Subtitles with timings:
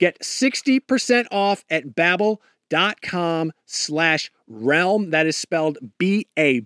[0.00, 5.10] Get 60% off at babbel.com slash realm.
[5.10, 6.56] That is spelled B-A-B-B-E-L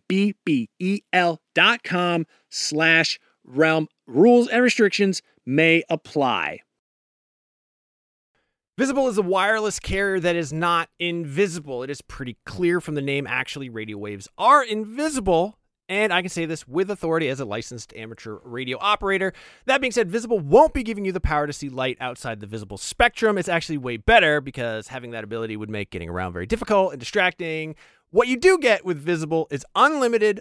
[1.54, 3.88] dot com slash realm.
[4.06, 6.60] Rules and restrictions may apply.
[8.78, 11.82] Visible is a wireless carrier that is not invisible.
[11.82, 15.58] It is pretty clear from the name, actually, radio waves are invisible
[15.88, 19.32] and I can say this with authority as a licensed amateur radio operator.
[19.66, 22.46] That being said, Visible won't be giving you the power to see light outside the
[22.46, 23.36] visible spectrum.
[23.36, 27.00] It's actually way better because having that ability would make getting around very difficult and
[27.00, 27.74] distracting.
[28.10, 30.40] What you do get with Visible is unlimited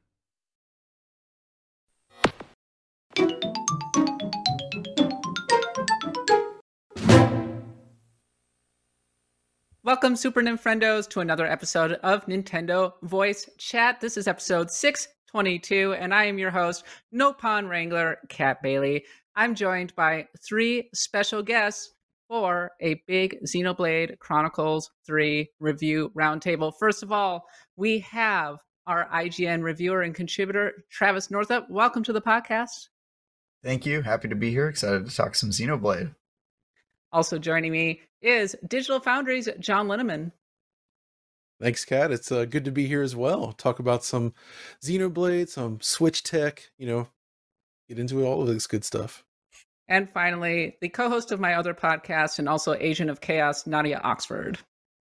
[9.83, 13.99] Welcome, Super Nintendos, to another episode of Nintendo Voice Chat.
[13.99, 19.03] This is episode 622, and I am your host, Nopon Wrangler, Kat Bailey.
[19.35, 21.95] I'm joined by three special guests
[22.27, 26.71] for a big Xenoblade Chronicles 3 review roundtable.
[26.77, 31.67] First of all, we have our IGN reviewer and contributor, Travis Northup.
[31.71, 32.89] Welcome to the podcast.
[33.63, 34.03] Thank you.
[34.03, 34.67] Happy to be here.
[34.67, 36.13] Excited to talk some Xenoblade.
[37.11, 40.31] Also joining me is Digital Foundry's John Linneman.
[41.59, 42.11] Thanks, Kat.
[42.11, 43.51] It's uh, good to be here as well.
[43.51, 44.33] Talk about some
[44.83, 47.07] Xenoblade, some Switch tech, you know,
[47.87, 49.23] get into all of this good stuff.
[49.87, 53.99] And finally, the co host of my other podcast and also Agent of Chaos, Nadia
[54.03, 54.57] Oxford.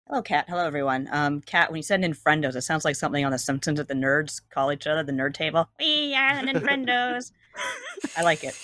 [0.08, 0.46] Hello, Kat.
[0.48, 1.08] Hello, everyone.
[1.12, 3.94] Um, Kat, when you said Ninfrendos, it sounds like something on The Simpsons that the
[3.94, 5.70] nerds call each other, the nerd table.
[5.78, 7.30] We are the Ninfrendos.
[8.16, 8.54] I like it.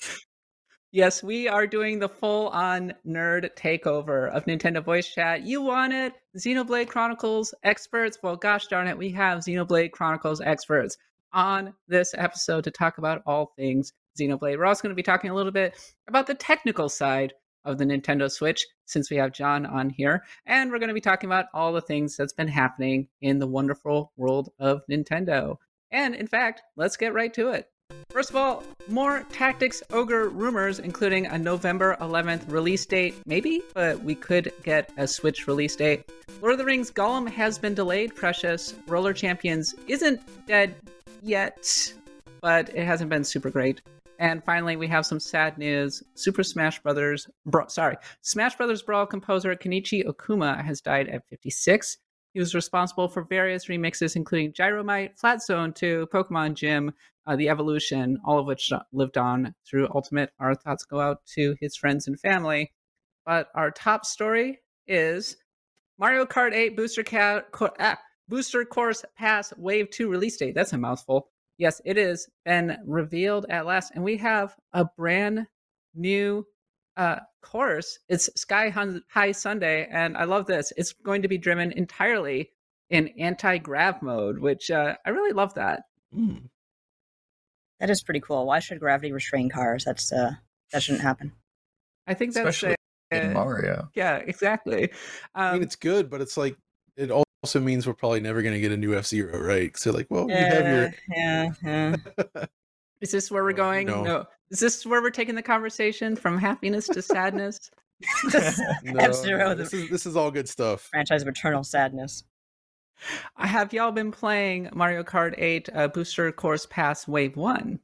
[0.96, 5.42] Yes, we are doing the full on nerd takeover of Nintendo Voice Chat.
[5.42, 6.14] You want it?
[6.38, 8.18] Xenoblade Chronicles experts?
[8.22, 10.96] Well, gosh darn it, we have Xenoblade Chronicles experts
[11.34, 14.56] on this episode to talk about all things Xenoblade.
[14.56, 15.76] We're also going to be talking a little bit
[16.08, 17.34] about the technical side
[17.66, 20.24] of the Nintendo Switch since we have John on here.
[20.46, 23.46] And we're going to be talking about all the things that's been happening in the
[23.46, 25.56] wonderful world of Nintendo.
[25.90, 27.68] And in fact, let's get right to it.
[28.16, 34.02] First of all, more Tactics Ogre rumors, including a November 11th release date, maybe, but
[34.02, 36.10] we could get a Switch release date.
[36.40, 38.72] Lord of the Rings Gollum has been delayed, Precious.
[38.86, 40.76] Roller Champions isn't dead
[41.20, 41.92] yet,
[42.40, 43.82] but it hasn't been super great.
[44.18, 46.02] And finally, we have some sad news.
[46.14, 51.98] Super Smash Brothers, bro, sorry, Smash Brothers Brawl composer Kenichi Okuma has died at 56.
[52.36, 56.92] He was responsible for various remixes, including Gyromite, Flat Zone 2, Pokemon Gym,
[57.26, 60.28] uh, The Evolution, all of which lived on through Ultimate.
[60.38, 62.74] Our thoughts go out to his friends and family.
[63.24, 65.38] But our top story is
[65.98, 67.98] Mario Kart 8 Booster, Ca- Co- ah,
[68.28, 70.54] Booster Course Pass Wave 2 release date.
[70.54, 71.30] That's a mouthful.
[71.56, 75.46] Yes, it is been revealed at last, and we have a brand
[75.94, 76.46] new
[76.98, 77.20] uh,
[77.50, 77.98] course.
[78.08, 78.68] It's Sky
[79.08, 80.72] High Sunday, and I love this.
[80.76, 82.50] It's going to be driven entirely
[82.90, 85.82] in anti-grav mode, which uh, I really love that.
[86.16, 86.42] Mm.
[87.80, 88.46] That is pretty cool.
[88.46, 89.84] Why should gravity restrain cars?
[89.84, 90.30] That's uh
[90.72, 91.32] that shouldn't happen.
[92.06, 92.76] I think that's Especially
[93.12, 93.88] a, in Mario.
[93.94, 94.90] yeah, exactly.
[95.34, 96.56] I mean, Um, it's good, but it's like
[96.96, 99.76] it also means we're probably never going to get a new F Zero, right?
[99.76, 100.94] So, like, well, you have your.
[101.14, 102.46] yeah, yeah.
[103.00, 103.86] is this where we're going?
[103.86, 104.02] no.
[104.02, 104.24] No.
[104.50, 107.70] Is this where we're taking the conversation from happiness to sadness?
[108.84, 110.82] No, F-Zero, no, this is this is all good stuff.
[110.90, 112.24] franchise of eternal sadness.
[113.36, 117.78] Have y'all been playing Mario Kart 8 uh, Booster Course Pass Wave 1?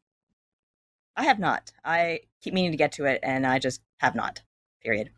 [1.17, 1.73] I have not.
[1.85, 4.41] I keep meaning to get to it, and I just have not.
[4.83, 5.11] Period.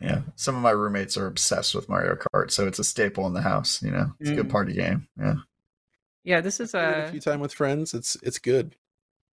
[0.00, 3.32] Yeah, some of my roommates are obsessed with Mario Kart, so it's a staple in
[3.34, 3.80] the house.
[3.82, 4.52] You know, it's a good Mm.
[4.52, 5.06] party game.
[5.18, 5.34] Yeah,
[6.24, 7.94] Yeah, this is a a few time with friends.
[7.94, 8.74] It's it's good.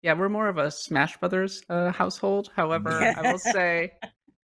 [0.02, 2.50] Yeah, we're more of a Smash Brothers uh, household.
[2.56, 3.92] However, I will say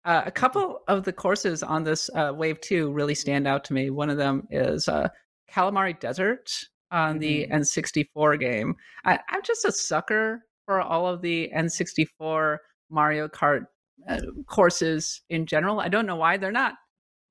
[0.06, 3.74] uh, a couple of the courses on this uh, Wave Two really stand out to
[3.74, 3.90] me.
[3.90, 5.10] One of them is uh,
[5.52, 6.50] Calamari Desert
[6.92, 8.76] on the N64 game.
[9.06, 12.58] I, I'm just a sucker for all of the N64
[12.90, 13.62] Mario Kart
[14.08, 15.80] uh, courses in general.
[15.80, 16.74] I don't know why they're not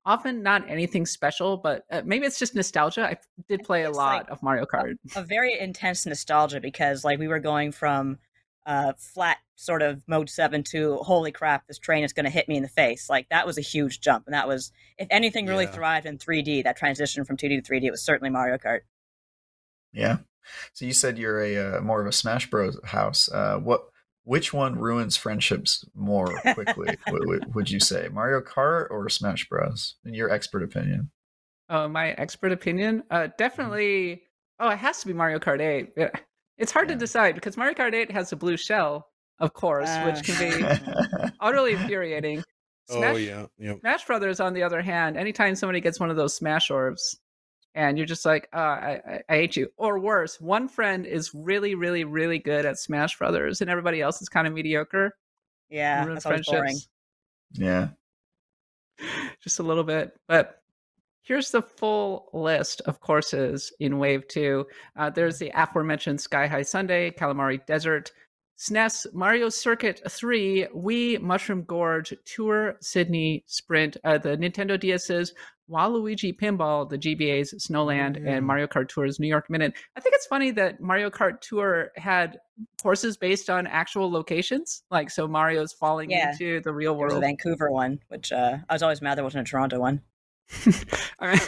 [0.05, 3.05] often not anything special, but uh, maybe it's just nostalgia.
[3.05, 3.17] I
[3.47, 4.95] did play a lot like- of Mario Kart.
[5.15, 8.17] A very intense nostalgia because, like, we were going from
[8.65, 12.47] uh, flat sort of mode seven to holy crap, this train is going to hit
[12.47, 13.09] me in the face.
[13.09, 15.71] Like, that was a huge jump, and that was, if anything, really Yeah.
[15.71, 16.63] thrived in 3D.
[16.63, 18.81] That transition from 2D to 3D it was certainly Mario Kart.
[19.93, 20.17] yeah.
[20.73, 22.75] So you said you're a uh, more of a Smash Bros.
[22.83, 23.29] house.
[23.31, 23.83] Uh, what?
[24.23, 26.97] Which one ruins friendships more quickly?
[27.09, 29.95] would, would- would you say Mario Kart or Smash Bros?
[30.05, 31.09] In your expert opinion?
[31.69, 33.03] Oh, my expert opinion?
[33.09, 34.23] Uh, definitely.
[34.59, 36.11] Oh, it has to be Mario Kart 8.
[36.57, 39.07] It's hard to decide because Mario Kart 8 has a blue shell,
[39.39, 42.43] of course, which can be utterly infuriating.
[42.89, 43.75] Smash, Oh yeah, yeah.
[43.79, 47.17] Smash Brothers, on the other hand, anytime somebody gets one of those Smash orbs,
[47.75, 49.69] and you're just like, uh, I, I, I hate you.
[49.77, 54.21] Or worse, one friend is really, really, really good at Smash Brothers, and everybody else
[54.21, 55.15] is kind of mediocre.
[55.69, 56.77] Yeah, that's always boring.
[57.53, 57.89] yeah.
[59.43, 60.13] just a little bit.
[60.27, 60.61] But
[61.21, 64.65] here's the full list of courses in Wave 2.
[64.97, 68.11] Uh, there's the aforementioned Sky High Sunday, Calamari Desert,
[68.61, 75.33] SNES, Mario Circuit 3, Wii, Mushroom Gorge, Tour, Sydney, Sprint, uh, the Nintendo DS's
[75.69, 78.33] Waluigi Pinball, the GBA's Snowland, Yeah.
[78.33, 79.73] and Mario Kart Tour's New York Minute.
[79.95, 82.37] I think it's funny that Mario Kart Tour had
[82.83, 84.83] courses based on actual locations.
[84.91, 86.31] Like, so Mario's falling Yeah.
[86.31, 87.23] into the real There was a world.
[87.23, 90.01] Vancouver one, which uh, I was always mad there wasn't a Toronto one.
[91.19, 91.39] I mean,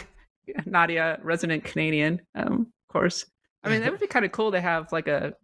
[0.66, 3.24] Nadia, resident Canadian, um, of course.
[3.62, 5.34] I mean, that would be kind of cool to have like a.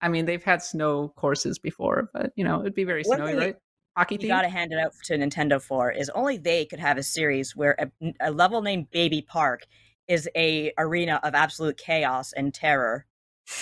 [0.00, 3.30] I mean, they've had snow courses before, but you know, it'd be very One snowy,
[3.30, 3.56] thing right?
[3.96, 4.28] Hockey You team.
[4.28, 7.56] got to hand it out to Nintendo for is only they could have a series
[7.56, 9.66] where a, a level named Baby Park
[10.06, 13.06] is a arena of absolute chaos and terror.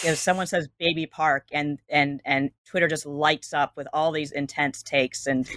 [0.05, 4.31] If someone says Baby Park and and and Twitter just lights up with all these
[4.33, 5.49] intense takes and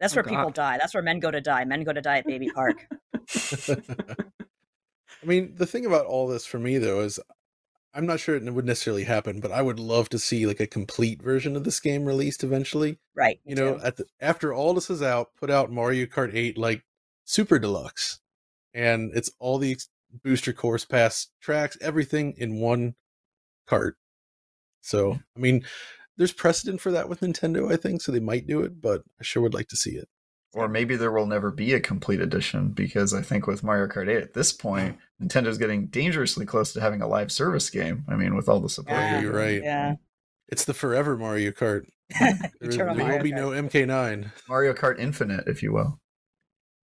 [0.00, 0.78] that's Oh, where people die.
[0.78, 1.64] That's where men go to die.
[1.64, 2.86] Men go to die at Baby Park.
[5.22, 7.20] I mean, the thing about all this for me though is
[7.94, 10.66] I'm not sure it would necessarily happen, but I would love to see like a
[10.66, 12.98] complete version of this game released eventually.
[13.14, 13.38] right.
[13.44, 16.84] You know, at the after all this is out, put out Mario Kart 8 like
[17.24, 18.20] super deluxe.
[18.74, 19.76] And it's all the
[20.22, 22.94] booster course pass tracks, everything in one
[23.66, 23.96] cart.
[24.80, 25.64] So, I mean,
[26.16, 29.24] there's precedent for that with Nintendo, I think, so they might do it, but I
[29.24, 30.08] sure would like to see it.
[30.54, 34.08] Or maybe there will never be a complete edition because I think with Mario Kart
[34.08, 38.04] 8 at this point, Nintendo's getting dangerously close to having a live service game.
[38.08, 38.98] I mean, with all the support.
[38.98, 39.62] Yeah, you're right.
[39.62, 39.94] Yeah.
[40.48, 41.82] It's the forever Mario Kart.
[42.20, 43.36] There, there Mario will be Kart.
[43.36, 44.30] no MK9.
[44.48, 45.98] Mario Kart Infinite, if you will.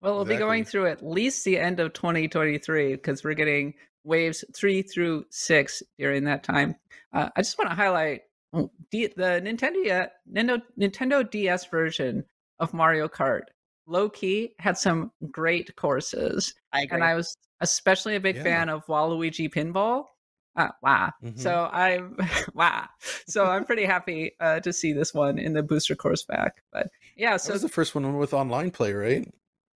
[0.03, 3.75] well, we'll be going through at least the end of 2023 because we're getting
[4.05, 6.75] waves three through six during that time.
[7.13, 8.23] Uh, I just want to highlight
[8.53, 12.25] the Nintendo Nintendo Nintendo DS version
[12.59, 13.43] of Mario Kart
[13.91, 16.95] low key had some great courses, I agree.
[16.97, 18.43] and I was especially a big Yeah.
[18.45, 20.05] fan of Waluigi Pinball.
[20.57, 21.11] Uh, wow!
[21.23, 21.39] Mhm.
[21.39, 22.17] So I'm
[22.55, 22.87] wow.
[23.27, 26.63] So I'm pretty happy uh, to see this one in the booster course back.
[26.73, 29.27] But yeah, That so was the first one with online play, right?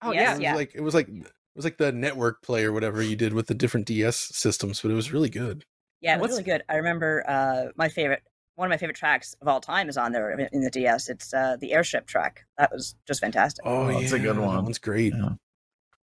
[0.01, 0.55] oh Yes, yeah, It was yeah.
[0.55, 1.27] like it was like it
[1.57, 4.91] was like the network play or whatever you did with the different DS systems, but
[4.91, 5.65] it was really good.
[5.99, 6.63] Yeah, it was What's- really good.
[6.69, 8.23] I remember uh, my favorite,
[8.55, 11.09] one of my favorite tracks of all time is on there in- in the DS.
[11.09, 12.45] It's uh, the airship track.
[12.57, 13.65] That was just fantastic.
[13.65, 14.55] Oh, Oh, that's a good one.
[14.55, 15.13] That one's great.
[15.15, 15.29] Yeah.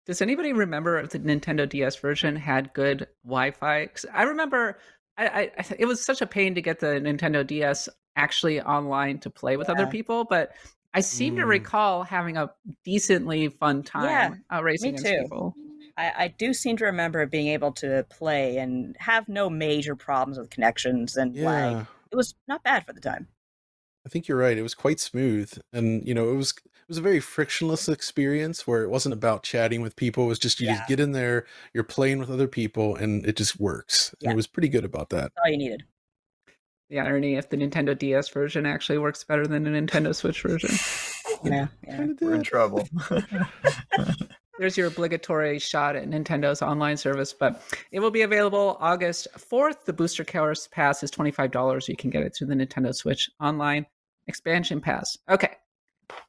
[0.05, 3.85] Does anybody remember if the Nintendo DS version had good Wi-Fi?
[3.87, 4.77] 'Cause I remember
[5.17, 9.19] I, I, I it was such a pain to get the Nintendo DS actually online
[9.19, 10.51] to play with other people, but
[10.93, 11.47] I seem to Mm.
[11.47, 12.51] recall having a
[12.83, 15.21] decently fun time uh, racing me against too.
[15.23, 15.55] people.
[15.97, 20.37] I, I do seem to remember being able to play and have no major problems
[20.39, 21.85] with connections and lag.
[22.13, 22.15] Yeah.
[22.15, 23.27] It was not bad for the time.
[24.05, 24.57] I think you're right.
[24.57, 28.67] It was quite smooth, and you know, it was it was a very frictionless experience
[28.67, 30.25] where it wasn't about chatting with people.
[30.25, 30.75] It was just you Yeah.
[30.77, 34.09] just get in there, you're playing with other people, and it just works.
[34.19, 34.31] And Yeah.
[34.31, 35.21] it was pretty good about that.
[35.21, 35.83] That's all you needed.
[36.89, 40.69] The irony if the Nintendo DS version actually works better than the Nintendo Switch version.
[41.43, 42.07] Yeah, yeah.
[42.21, 42.87] We're in trouble.
[44.59, 49.85] There's your obligatory shot at Nintendo's online service, but it will be available August 4th.
[49.85, 51.87] The Booster Course Pass is $25.
[51.87, 53.85] You can get it through the Nintendo Switch online
[54.27, 55.17] expansion pass.
[55.27, 55.55] Okay.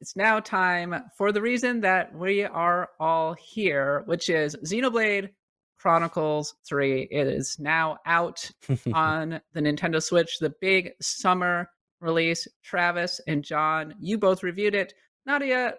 [0.01, 5.29] It's now time for the reason that we are all here, which is Xenoblade
[5.77, 7.07] Chronicles 3.
[7.11, 8.49] It is now out
[8.93, 11.69] on the Nintendo Switch, the big summer
[12.01, 12.47] release.
[12.63, 14.95] Travis and John, you both reviewed it.
[15.27, 15.75] Nadia,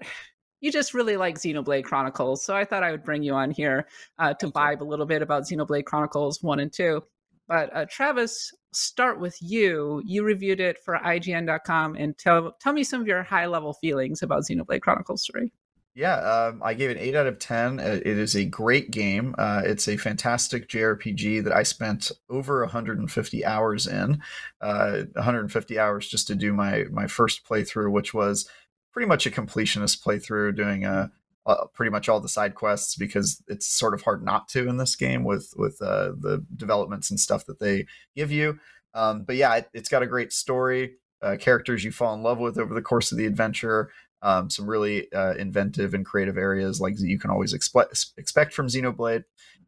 [0.60, 3.86] you just really like Xenoblade Chronicles, so I thought I would bring you on here
[4.18, 7.02] uh, to vibe a little bit about Xenoblade Chronicles 1 and 2.
[7.48, 10.02] But uh, Travis, start with you.
[10.04, 14.22] You reviewed it for IGN.com and tell tell me some of your high level feelings
[14.22, 15.52] about Xenoblade Chronicles 3.
[15.96, 17.80] Yeah, um, I gave it eight out of ten.
[17.80, 19.34] Uh, It is a great game.
[19.38, 24.20] Uh, it's a fantastic JRPG that I spent over 150 hours in.
[24.60, 28.46] Uh, 150 hours just to do my my first playthrough, which was
[28.96, 31.08] pretty much a completionist playthrough, doing uh,
[31.44, 34.78] uh, pretty much all the side quests because it's sort of hard not to in
[34.78, 37.84] this game with with uh, the developments and stuff that they
[38.14, 38.58] give you.
[38.94, 42.38] Um, but yeah, it, it's got a great story, uh, characters you fall in love
[42.38, 43.90] with over the course of the adventure
[44.22, 48.68] um, some really uh, inventive and creative areas like you can always expect expect from
[48.68, 49.24] Xenoblade.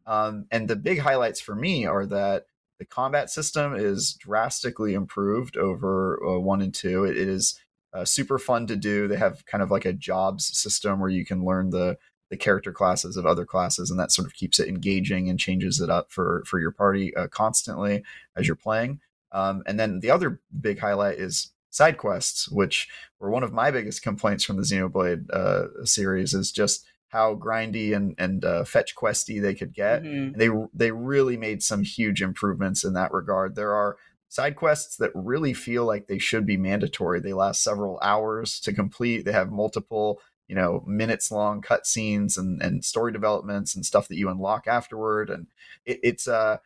[0.07, 2.45] Um, and the big highlights for me are that
[2.79, 7.03] the combat system is drastically improved over uh, one and two.
[7.03, 7.59] It, it is
[7.93, 9.07] uh, super fun to do.
[9.07, 11.97] They have kind of like a jobs system where you can learn the
[12.29, 15.81] the character classes of other classes, and that sort of keeps it engaging and changes
[15.81, 18.03] it up for for your party uh, constantly
[18.35, 18.99] as you're playing.
[19.31, 22.87] Um, and then the other big highlight is side quests, which
[23.19, 27.95] were one of my biggest complaints from the Xenoblade uh, series, is just how grindy
[27.95, 30.03] and and uh, fetch questy they could get.
[30.03, 30.33] Mhm.
[30.33, 33.55] And they they really made some huge improvements in that regard.
[33.55, 33.97] There are
[34.29, 37.19] side quests that really feel like they should be mandatory.
[37.19, 39.25] They last several hours to complete.
[39.25, 44.17] They have multiple you know minutes long cutscenes and and story developments and stuff that
[44.17, 45.47] you unlock afterward and
[45.85, 46.57] it, it's uh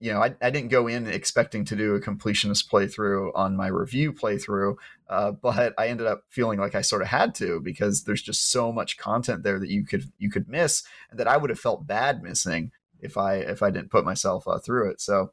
[0.00, 3.68] you know I, I didn't go in expecting to do a completionist playthrough on my
[3.68, 4.74] review playthrough
[5.08, 8.50] uh, but i ended up feeling like i sort of had to because there's just
[8.50, 11.60] so much content there that you could you could miss and that i would have
[11.60, 15.32] felt bad missing if i if i didn't put myself uh, through it so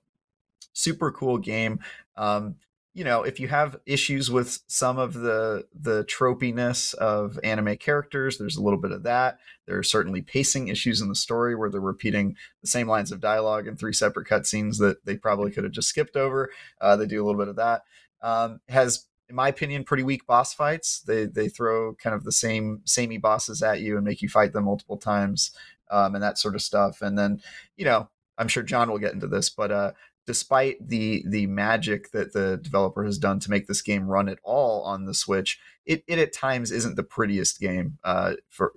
[0.73, 1.79] super cool game.
[2.15, 2.55] Um
[2.93, 8.37] you know if you have issues with some of the the tropiness of anime characters
[8.37, 9.39] there's a little bit of that.
[9.67, 13.21] There are certainly pacing issues in the story where they're repeating the same lines of
[13.21, 16.49] dialogue in three separate cutscenes that they probably could have just skipped over.
[16.81, 17.83] Uh, they do a little bit of that.
[18.21, 21.01] Um, has in my opinion pretty weak boss fights.
[21.01, 24.51] They they throw kind of the same samey bosses at you and make you fight
[24.53, 25.51] them multiple times
[25.91, 27.01] um, and that sort of stuff.
[27.01, 27.41] And then
[27.77, 29.91] you know i'm sure john will get into this but uh
[30.29, 34.37] despite the the magic that the developer has done to make this game run at
[34.43, 38.71] all on the Switch, it, it at times isn't the prettiest game uh, for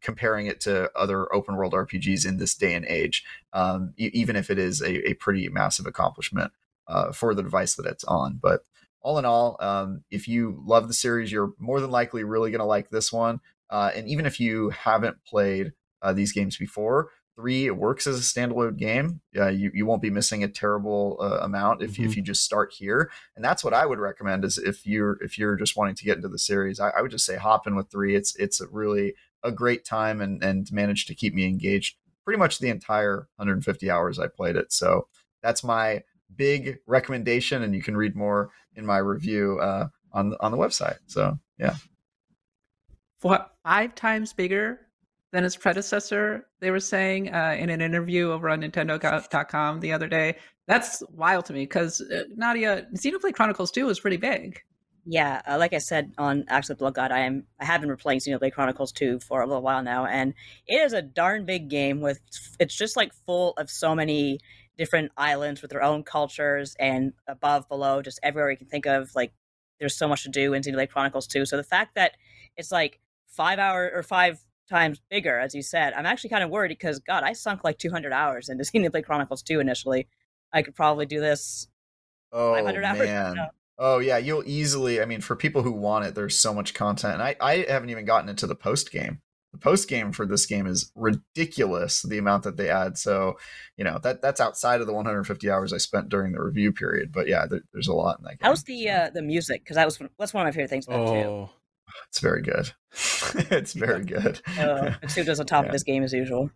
[0.00, 3.22] comparing it to other open world RPGs in this day and age.
[3.52, 6.52] Um, even if it is a, a pretty massive accomplishment
[6.88, 8.64] uh, for the device that it's on, but
[9.02, 12.60] all in all, um, if you love the series, you're more than likely really going
[12.60, 13.42] to like this one.
[13.68, 18.18] Uh, and even if you haven't played uh, these games before, three it works as
[18.18, 19.20] a standalone game.
[19.36, 22.44] Uh, you, you won't be missing a terrible uh, amount if, you if you just
[22.44, 23.10] start here.
[23.36, 26.16] And that's what i would recommend is if you're if you're just wanting to get
[26.16, 28.14] into the series i, I would just say hop in with three.
[28.14, 32.38] It's it's a really a great time and and managed to keep me engaged pretty
[32.38, 34.72] much the entire 150 hours i played it.
[34.72, 35.08] So
[35.42, 36.02] that's my
[36.34, 40.98] big recommendation, and you can read more in my review uh, on on the website.
[41.06, 41.76] So yeah,
[43.20, 44.80] what five times bigger
[45.34, 46.46] than its predecessor?
[46.60, 50.36] They were saying uh, in an interview over on Nintendo.com the other day.
[50.66, 54.62] That's wild to me because uh, Nadia, Xenoblade Chronicles Two is pretty big.
[55.06, 57.82] Yeah, uh, like I said on Axe of the Blood God, I am I have
[57.82, 60.32] been replaying Xenoblade Chronicles 2 for a little while now, and
[60.66, 62.20] it is a darn big game with
[62.58, 64.38] it's just like full of so many
[64.78, 69.10] different islands with their own cultures and above, below, just everywhere you can think of.
[69.14, 69.32] Like
[69.78, 71.44] there's so much to do in Xenoblade Chronicles 2.
[71.44, 72.12] So the fact that
[72.56, 72.98] it's like
[73.28, 76.98] five hour or five times bigger, as you said, I'm actually kind of worried because
[77.00, 80.08] God, I sunk like 200 hours into Xenoblade play Chronicles 2 initially.
[80.52, 81.68] I could probably do this
[82.32, 82.98] oh 500 hours.
[82.98, 83.34] man.
[83.34, 83.46] No.
[83.76, 85.00] Oh yeah, you'll easily.
[85.00, 87.90] I mean, for people who want it, there's so much content, and I I haven't
[87.90, 89.20] even gotten into the post game.
[89.52, 92.02] The post game for this game is ridiculous.
[92.02, 92.98] The amount that they add.
[92.98, 93.36] So,
[93.76, 97.10] you know that that's outside of the 150 hours I spent during the review period.
[97.12, 98.38] But yeah, there, there's a lot in that game.
[98.42, 99.62] How's the uh, the music?
[99.64, 101.48] Because that was that's one of my favorite things about it too.
[102.08, 102.72] It's very good.
[102.92, 104.40] it's very good.
[104.58, 105.68] Uh, Mitsuda's on top Yeah.
[105.68, 106.50] of this game as usual.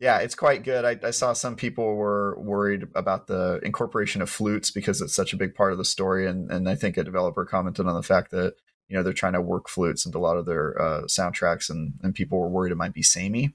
[0.00, 0.84] Yeah, it's quite good.
[0.84, 5.32] I, I saw some people were worried about the incorporation of flutes because it's such
[5.32, 8.02] a big part of the story, and and I think a developer commented on the
[8.04, 8.54] fact that
[8.86, 11.94] you know they're trying to work flutes into a lot of their uh, soundtracks, and
[12.02, 13.52] and people were worried it might be samey.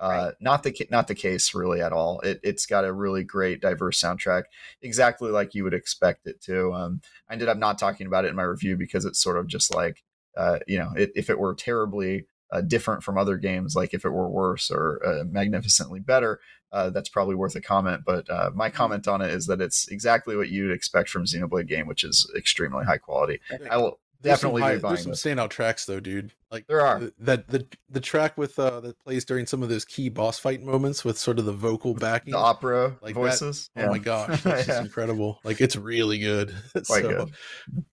[0.00, 0.34] Uh, Right.
[0.40, 2.20] Not the not the case really at all.
[2.20, 4.44] It it's got a really great diverse soundtrack,
[4.82, 6.72] exactly like you would expect it to.
[6.74, 9.46] Um, I ended up not talking about it in my review because it's sort of
[9.46, 10.04] just like
[10.38, 14.04] uh, you know it, if it were terribly uh, different from other games, like if
[14.06, 16.40] it were worse or uh, magnificently better,
[16.72, 18.02] uh, that's probably worth a comment.
[18.06, 21.68] But uh, my comment on it is that it's exactly what you'd expect from Xenoblade
[21.68, 23.40] game, which is extremely high quality.
[23.70, 25.22] I will there's some definitely high- be buying There's some this.
[25.22, 26.32] standout tracks though, dude.
[26.50, 26.98] Like There are.
[27.00, 30.38] th- that the the track with uh that plays during some of those key boss
[30.40, 32.32] fight moments with sort of the vocal backing.
[32.32, 33.70] The opera Like that- voices.
[33.76, 34.80] Oh my gosh, that's just Yeah.
[34.80, 35.38] incredible!
[35.44, 36.52] Like it's really good.
[36.72, 37.34] Quite So, good.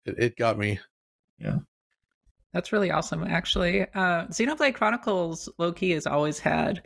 [0.05, 0.79] It, it got me.
[2.55, 3.81] That's really awesome, actually.
[3.81, 6.81] Uh, Xenoblade Chronicles low key has always had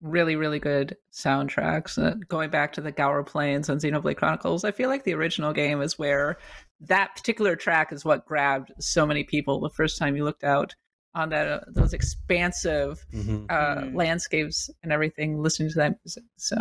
[0.00, 1.96] really, really good soundtracks.
[1.96, 5.52] Uh, going back to the Gaur Plains and Xenoblade Chronicles, I feel like the original
[5.52, 6.38] game is where
[6.80, 10.74] that particular track is what grabbed so many people the first time you looked out
[11.14, 13.46] on that uh, those expansive Mhm.
[13.48, 13.94] uh, Mm.
[13.94, 16.24] landscapes and everything, listening to that music.
[16.36, 16.56] So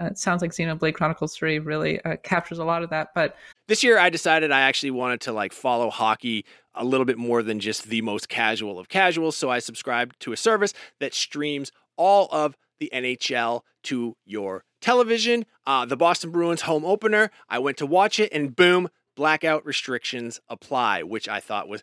[0.00, 3.08] uh, it sounds like Xenoblade Chronicles 3 really uh, captures a lot of that.
[3.16, 3.34] But
[3.66, 6.44] This year, I decided I actually wanted to like follow hockey
[6.76, 9.36] a little bit more than just the most casual of casuals.
[9.36, 15.46] So I subscribed to a service that streams all of the NHL to your television.
[15.66, 20.40] Uh, the Boston Bruins home opener, I went to watch it, and boom, blackout restrictions
[20.48, 21.82] apply, which I thought was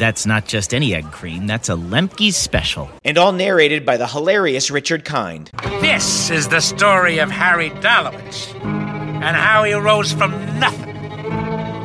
[0.00, 2.88] That's not just any egg cream, that's a Lemke's special.
[3.04, 5.50] and all narrated by the hilarious Richard Kind.
[5.82, 10.96] This is the story of Harry Dalowitz and how he rose from nothing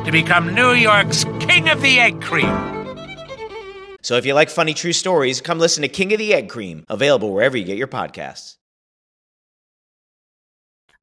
[0.06, 2.48] to become New York's King of the Egg Cream.
[4.00, 6.86] So if you like funny true stories, come listen to King of the Egg Cream,
[6.88, 8.56] available wherever you get your podcasts.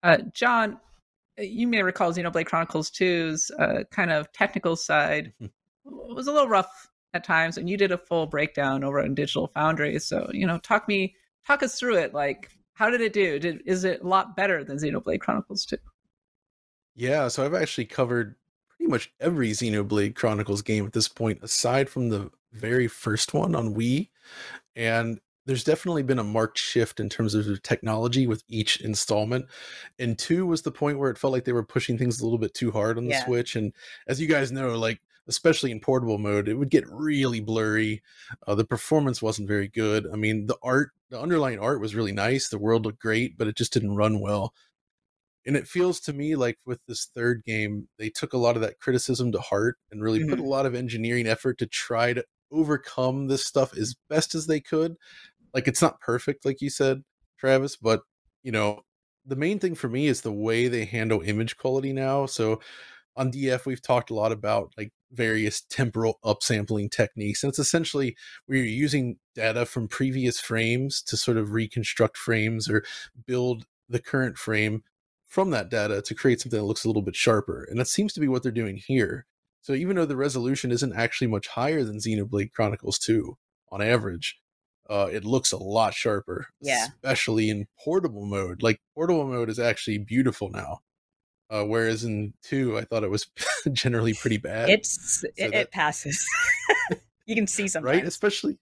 [0.02, 0.80] Uh, John,
[1.38, 5.32] uh, you may recall Xenoblade Chronicles 2's uh, kind of technical side
[5.86, 9.47] was a little rough at times, and you did a full breakdown over on Digital
[9.47, 9.99] Foundry.
[9.99, 12.13] So, you know, talk me, talk us through it.
[12.13, 13.39] Like, how did it do?
[13.39, 15.78] Did is it a lot better than Xenoblade Chronicles 2?
[16.95, 18.36] Yeah, so I've actually covered
[18.69, 23.56] pretty much every Xenoblade Chronicles game at this point, aside from the very first one
[23.56, 24.10] on Wii.
[24.76, 29.45] And there's definitely been a marked shift in terms of the technology with each installment.
[29.99, 32.39] And two was the point where it felt like they were pushing things a little
[32.39, 33.26] bit too hard on the Yeah.
[33.26, 33.56] Switch.
[33.56, 33.73] And
[34.08, 38.01] as you guys know, like especially in portable mode, it would get really blurry.
[38.47, 40.07] Uh, the performance wasn't very good.
[40.12, 42.49] I mean, the art, the underlying art was really nice.
[42.49, 44.53] The world looked great, but it just didn't run well
[45.45, 48.62] and it feels to me like with this third game they took a lot of
[48.62, 52.23] that criticism to heart and really put a lot of engineering effort to try to
[52.51, 54.95] overcome this stuff as best as they could
[55.53, 57.03] like it's not perfect like you said
[57.39, 58.01] travis but
[58.43, 58.81] you know
[59.25, 62.59] the main thing for me is the way they handle image quality now so
[63.15, 68.15] on df we've talked a lot about like various temporal upsampling techniques and it's essentially
[68.47, 72.84] where you're using data from previous frames to sort of reconstruct frames or
[73.28, 74.84] build the current frame
[75.28, 77.63] from that data to create something that looks a little bit sharper.
[77.69, 79.26] And that seems to be what they're doing here.
[79.62, 83.36] So even though the resolution isn't actually much higher than Xenoblade Chronicles 2
[83.71, 84.39] on average,
[84.89, 86.88] uh, it looks a lot sharper, Yeah.
[87.02, 88.62] especially in portable mode.
[88.62, 90.82] Like portable mode is actually beautiful now.
[91.54, 93.28] Uh, whereas in 2, I thought it was
[93.74, 94.70] generally pretty bad.
[94.70, 96.26] It's it, that- it passes.
[97.28, 97.96] you can see sometimes.
[97.98, 98.06] right?
[98.06, 98.58] Especially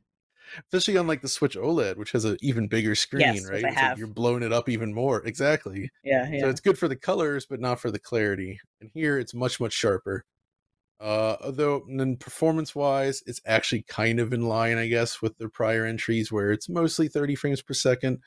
[0.66, 3.64] especially on like the Switch OLED, which has an even bigger screen, Yes, right?
[3.64, 5.26] Like you're blowing it up even more.
[5.26, 5.90] Exactly.
[6.04, 8.60] Yeah, So it's good for the colors, but not for the clarity.
[8.82, 10.26] And here it's much, much sharper.
[11.00, 15.48] Uh, although then performance wise, it's actually kind of in line, I guess, with their
[15.50, 18.20] prior entries where it's mostly 30 frames per second.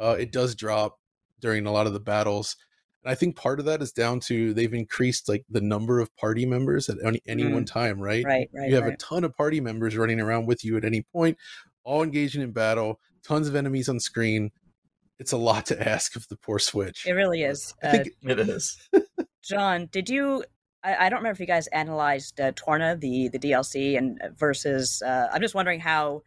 [0.00, 0.98] Uh, it does drop
[1.40, 2.56] during a lot of the battles.
[3.04, 6.14] And I think part of that is down to they've increased like the number of
[6.16, 8.24] party members at any, any one time, right?
[8.24, 8.28] Mm.
[8.28, 11.02] Right, right, You have a ton of party members running around with you at any
[11.12, 11.36] point,
[11.84, 14.50] all engaging in battle, tons of enemies on screen.
[15.18, 17.06] It's a lot to ask of the poor Switch.
[17.06, 17.74] It really is.
[17.82, 18.88] I Uh, think It is.
[19.42, 20.44] John, did you?
[20.84, 24.28] I, I don't remember if you guys analyzed uh, Torna, the the DLC, and uh,
[24.36, 25.00] versus.
[25.04, 26.22] Uh, I'm just wondering how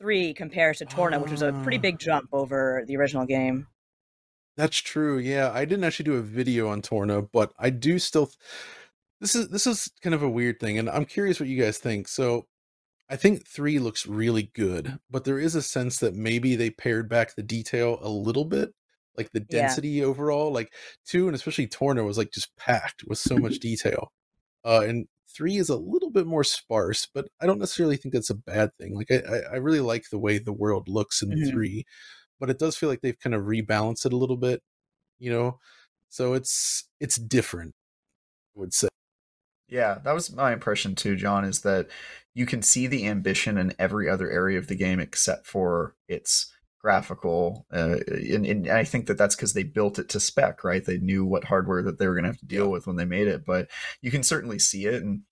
[0.00, 1.80] three compares to Torna, which was a pretty Ah.
[1.80, 3.66] big jump over the original game.
[4.56, 5.18] That's true.
[5.18, 8.30] Yeah, I didn't actually do a video on Torna, but I do still.
[9.20, 11.78] This is this is kind of a weird thing, and I'm curious what you guys
[11.78, 12.08] think.
[12.08, 12.46] So,
[13.10, 17.08] I think three looks really good, but there is a sense that maybe they pared
[17.08, 18.70] back the detail a little bit,
[19.18, 19.48] like the Yeah.
[19.50, 20.52] density overall.
[20.52, 20.72] Like
[21.06, 24.12] two, and especially Torna was like just packed with so much detail.
[24.64, 28.30] Uh, and three is a little bit more sparse, but I don't necessarily think that's
[28.30, 28.94] a bad thing.
[28.96, 31.50] Like I, I, I really like the way the world looks in Mhm.
[31.50, 31.84] three,
[32.42, 34.64] but it does feel like they've kind of rebalanced it a little bit,
[35.20, 35.60] you know.
[36.08, 37.72] So it's it's different,
[38.56, 38.88] I would say.
[39.68, 41.86] Yeah, that was my impression too, John, is that
[42.34, 46.52] you can see the ambition in every other area of the game except for its
[46.80, 47.64] graphical.
[47.72, 50.84] Uh, and, and I think that that's because they built it to spec, right?
[50.84, 53.04] They knew what hardware that they were going to have to deal with when they
[53.04, 53.68] made it, but
[54.00, 55.00] you can certainly see it.
[55.00, 55.22] And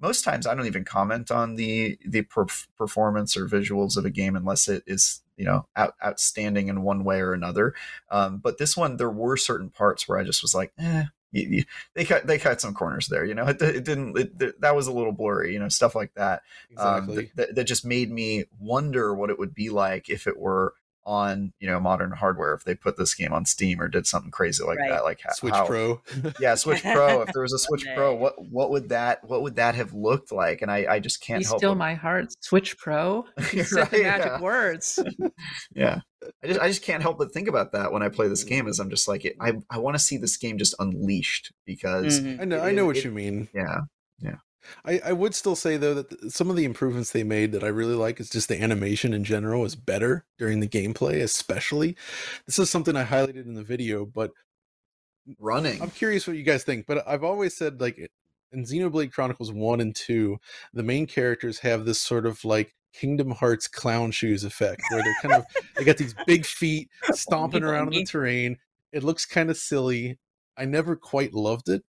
[0.00, 4.10] most times I don't even comment on the the perf- performance or visuals of a
[4.10, 7.74] game unless it is you know out, outstanding in one way or another.
[8.10, 11.48] Um, but this one, there were certain parts where I just was like, eh, you,
[11.48, 13.24] you, they cut they cut some corners there.
[13.24, 14.18] You know, it, it didn't.
[14.18, 15.54] It, that was a little blurry.
[15.54, 16.42] You know, stuff like that.
[16.76, 17.16] Um, Exactly.
[17.16, 17.54] that, that.
[17.54, 20.74] That just made me wonder what it would be like if it were
[21.06, 24.30] on you know modern hardware if they put this game on Steam or did something
[24.30, 24.90] crazy like Right.
[24.90, 25.02] that.
[25.04, 26.00] Like ho- Switch how, Pro.
[26.40, 27.22] yeah, Switch Pro.
[27.22, 30.30] If there was a Switch Pro, what what would that what would that have looked
[30.32, 30.62] like?
[30.62, 31.58] And I I just can't Be help.
[31.58, 32.28] still but- my heart.
[32.40, 33.24] Switch Pro.
[33.52, 34.40] You You're the magic yeah.
[34.40, 34.98] words.
[35.74, 36.00] yeah,
[36.42, 38.68] I just I just can't help but think about that when I play this game.
[38.68, 42.40] is I'm just like I I want to see this game just unleashed because Mhm.
[42.40, 43.48] I know, it- I know what it- you mean.
[43.54, 43.78] Yeah.
[44.22, 44.36] Yeah,
[44.84, 47.64] I, I would still say though that th- some of the improvements they made that
[47.64, 51.96] I really like is just the animation in general is better during the gameplay, especially.
[52.46, 54.32] This is something I highlighted in the video, but
[55.38, 55.80] running.
[55.80, 56.86] I'm curious what you guys think.
[56.86, 58.10] But I've always said like
[58.52, 60.38] in Xenoblade Chronicles One and Two,
[60.72, 65.16] the main characters have this sort of like Kingdom Hearts clown shoes effect, where they're
[65.22, 65.44] kind of
[65.76, 68.58] they got these big feet stomping around in the terrain.
[68.92, 70.18] It looks kind of silly.
[70.56, 71.84] I never quite loved it.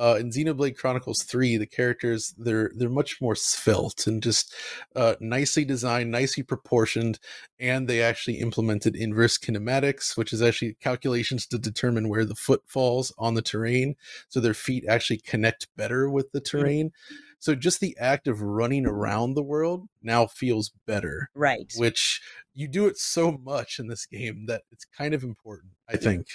[0.00, 4.54] Uh, in Xenoblade Chronicles 3, the characters they're they're much more svelte and just
[4.96, 7.18] uh, nicely designed, nicely proportioned,
[7.58, 12.62] and they actually implemented inverse kinematics, which is actually calculations to determine where the foot
[12.66, 13.94] falls on the terrain,
[14.28, 16.92] so their feet actually connect better with the terrain.
[17.38, 21.72] So just the act of running around the world now feels better, Right.
[21.76, 22.22] which
[22.54, 26.26] you do it so much in this game that it's kind of important, I think.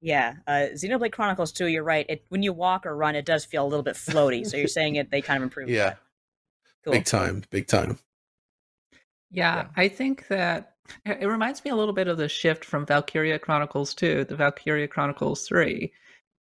[0.00, 2.06] Yeah, uh, Xenoblade Chronicles 2, you're right.
[2.08, 4.46] It, when you walk or run, it does feel a little bit floaty.
[4.46, 5.70] so you're saying it they kind of improved.
[5.70, 5.94] Yeah.
[6.84, 6.92] Cool.
[6.92, 7.98] big time, big time.
[9.30, 12.86] Yeah, I think that it it reminds me a little bit of the shift from
[12.86, 15.92] Valkyria Chronicles 2 to Valkyria Chronicles 3,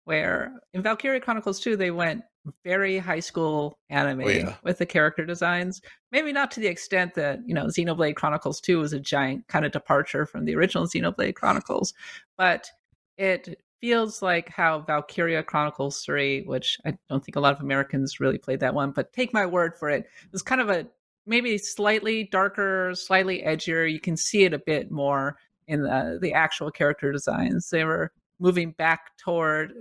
[0.05, 2.23] where in Valkyria Chronicles 2, they went
[2.63, 4.55] very high school anime Oh, yeah.
[4.63, 5.81] with the character designs.
[6.13, 9.65] Maybe not to the extent that, you know, Xenoblade Chronicles 2 was a giant kind
[9.65, 11.93] of departure from the original Xenoblade Chronicles,
[12.37, 12.69] but
[13.17, 18.19] it feels like how Valkyria Chronicles 3, which I don't think a lot of Americans
[18.19, 20.87] really played that one, but take my word for it, it was kind of a
[21.25, 23.91] maybe slightly darker, slightly edgier.
[23.91, 27.69] You can see it a bit more in the, the actual character designs.
[27.69, 29.73] They were moving back toward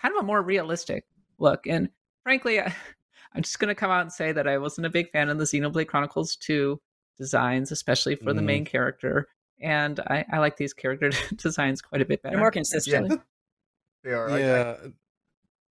[0.00, 1.04] kind of a more realistic
[1.38, 1.66] look.
[1.66, 1.88] And
[2.22, 2.72] frankly, I,
[3.34, 5.38] I'm just going to come out and say that I wasn't a big fan of
[5.38, 6.80] the Xenoblade Chronicles 2
[7.18, 8.44] designs, especially for the Mm.
[8.44, 9.26] main character.
[9.60, 12.34] And I, I like these character designs quite a bit better.
[12.34, 13.06] They're more consistent.
[13.06, 13.20] actually.
[14.04, 14.28] They are.
[14.28, 14.76] I- I- Yeah,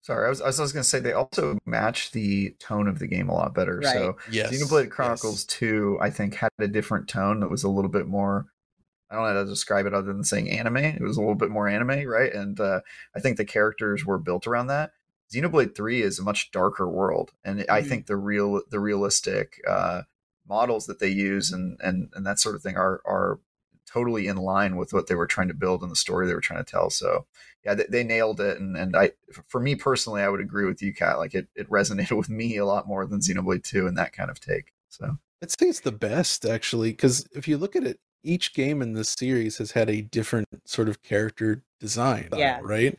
[0.01, 3.07] sorry, I was I was, going to say they also match the tone of the
[3.07, 3.83] game a lot better.
[3.83, 4.15] So Right.
[4.31, 8.07] Yes, Xenoblade Chronicles Two, I think, had a different tone that was a little bit
[8.07, 8.47] more.
[9.11, 10.79] I don't know how to describe it other than saying anime.
[10.79, 12.33] It was a little bit more anime, right?
[12.33, 12.81] And uh,
[13.15, 14.93] I think the characters were built around that.
[15.31, 17.89] Xenoblade Three is a much darker world, and I Mhm.
[17.89, 20.03] think the real the realistic uh,
[20.49, 23.41] models that they use and and and that sort of thing are are
[23.93, 26.41] totally in line with what they were trying to build and the story they were
[26.41, 26.91] trying to tell.
[26.91, 27.27] So
[27.65, 28.59] yeah, they, they nailed it.
[28.59, 29.13] And and I,
[29.47, 31.19] for me personally, I would agree with you, Kat.
[31.19, 34.31] Like it, it resonated with me a lot more than Xenoblade Two and that kind
[34.31, 34.73] of take.
[34.89, 38.83] So I'd say it's the best actually, because if you look at it, each game
[38.83, 42.29] in this series has had a different sort of character design.
[42.29, 42.61] style, Yeah.
[42.63, 42.99] Right.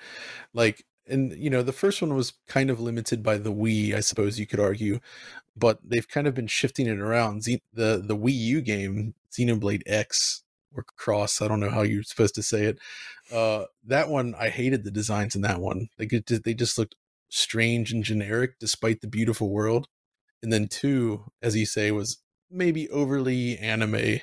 [0.53, 3.99] Like, and you know, the first one was kind of limited by the Wii, I
[3.99, 4.99] suppose you could argue,
[5.56, 7.43] but they've kind of been shifting it around.
[7.43, 10.42] Z- the the Wii U game, Xenoblade X
[10.75, 12.79] or Cross, I don't know how you're supposed to say it.
[13.31, 15.88] Uh, that one, I hated the designs in that one.
[15.99, 16.95] Like, it, just- they just looked
[17.29, 19.88] strange and generic, despite the beautiful world
[20.43, 24.19] and then two as you say was maybe overly anime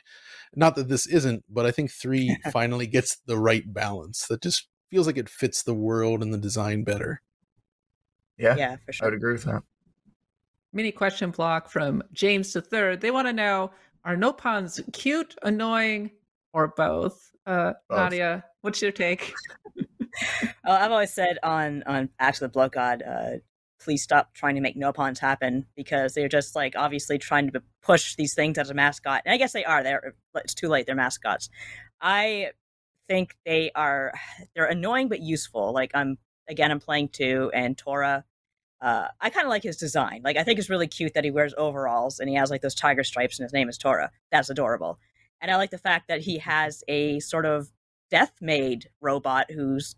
[0.54, 4.68] not that this isn't but i think three finally gets the right balance that just
[4.90, 7.22] feels like it fits the world and the design better
[8.38, 9.06] yeah, Yeah, for sure.
[9.06, 9.62] I would agree with that.
[10.72, 13.02] Mini question block from James the Third.
[13.02, 13.70] They want to know:
[14.04, 16.10] Are Nopons cute, annoying,
[16.52, 17.30] or both?
[17.46, 17.98] Uh, Both.
[17.98, 19.32] Nadia, what's your take?
[20.64, 23.38] Oh, I've always said on on Axe of the Blood God, uh,
[23.80, 27.62] please stop trying to make no Nopons happen because they're just like obviously trying to
[27.82, 29.82] push these things as a mascot, and I guess they are.
[29.82, 30.86] They're it's too late.
[30.86, 31.48] They're mascots.
[32.00, 32.50] I
[33.08, 34.12] think they are
[34.54, 35.72] they're annoying but useful.
[35.72, 38.24] Like I'm again, I'm playing two, and Tora.
[38.80, 40.22] Uh, I kind of like his design.
[40.24, 42.74] Like I think it's really cute that he wears overalls and he has like those
[42.74, 44.10] tiger stripes, and his name is Tora.
[44.30, 44.98] That's adorable.
[45.40, 47.70] And I like the fact that he has a sort of
[48.10, 49.96] death made robot who's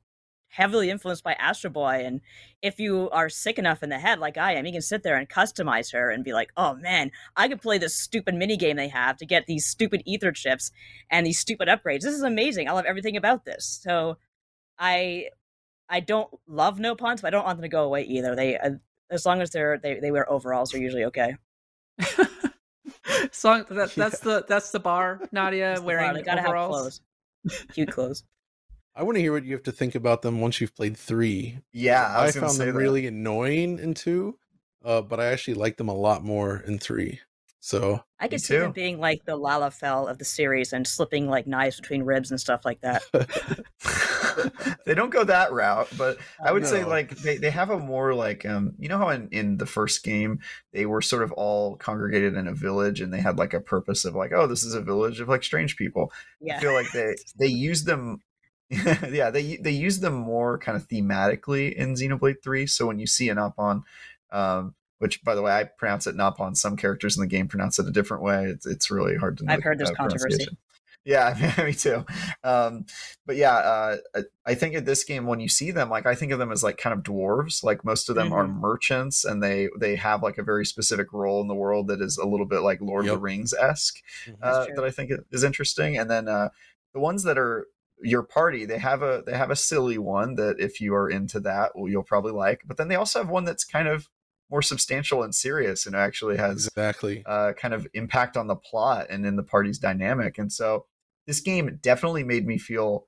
[0.53, 2.03] heavily influenced by Astro Boy.
[2.05, 2.21] And
[2.61, 5.17] if you are sick enough in the head, like I am, you can sit there
[5.17, 8.77] and customize her and be like, oh man, I could play this stupid mini game
[8.77, 10.71] they have to get these stupid ether chips
[11.11, 12.03] and these stupid upgrades.
[12.03, 12.69] This is amazing.
[12.69, 13.81] I love everything about this.
[13.83, 14.19] So
[14.79, 15.31] I
[15.89, 18.37] I don't love Nopons, but I don't want them to go away either.
[18.37, 18.73] They uh,
[19.11, 21.37] as long as they're they, they wear overalls, they're usually okay.
[23.33, 25.21] So that, that's the that's the bar.
[25.33, 25.97] Nadia That's the bar.
[25.97, 27.01] wearing They gotta overalls.
[27.43, 28.25] have clothes, cute clothes.
[28.95, 31.59] i want to hear what you have to think about them once you've played three
[31.73, 32.79] Yeah, I i, was gonna found say them that.
[32.79, 34.39] really annoying in two
[34.85, 37.21] uh, but i actually like them a lot more in three
[37.65, 38.75] so I could see them too.
[38.75, 42.65] being like the Lalafell of the series and slipping like knives between ribs and stuff
[42.65, 43.05] like that.
[44.85, 48.15] they don't go that route, but I would say like they, they have a more
[48.15, 50.41] like um you know how in, in the first game
[50.73, 54.05] they were sort of all congregated in a village and they had like a purpose
[54.05, 56.13] of like oh this is a village of like strange people.
[56.41, 56.57] Yeah.
[56.57, 58.23] I feel like they they use them
[58.71, 63.07] yeah they they use them more kind of thematically in Xenoblade 3 so when you
[63.07, 63.83] see an Napon
[64.33, 67.79] um which by the way I pronounce it Napon some characters in the game pronounce
[67.79, 70.47] it a different way it's, it's really hard to know I've heard there's uh, controversy.
[71.05, 71.35] Yeah,
[71.67, 72.07] me too.
[72.45, 72.87] Um,
[73.27, 76.15] but yeah, uh, I- I think in this game when you see them, like I
[76.15, 77.65] think of them as like kind of dwarves.
[77.65, 78.61] Like most of them are Mhm.
[78.61, 82.19] merchants, and they they have like a very specific role in the world that is
[82.19, 84.01] a little bit like Lord of the Rings esque.
[84.41, 85.99] Uh, that I think is interesting.
[85.99, 86.51] And then uh,
[86.95, 87.67] the ones that are
[88.01, 91.41] your party, they have a they have a silly one that if you are into
[91.41, 92.63] that, well, you'll probably like.
[92.65, 94.09] But then they also have one that's kind of
[94.53, 97.23] more substantial and serious, and actually has Exactly.
[97.25, 100.37] uh, kind of impact on the plot and in the party's dynamic.
[100.37, 100.85] And so
[101.27, 103.07] this game definitely made me feel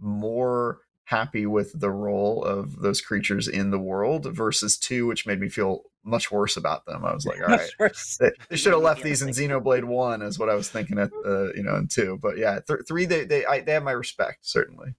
[0.00, 5.40] more happy with the role of those creatures in the world versus two, which made
[5.40, 7.04] me feel much worse about them.
[7.04, 7.70] I was like, all right,
[8.18, 11.10] they, they should have left these in Xenoblade One, is what I was thinking at
[11.26, 12.18] uh, you know in two.
[12.22, 14.94] But yeah, th- three they they I, they have my respect certainly.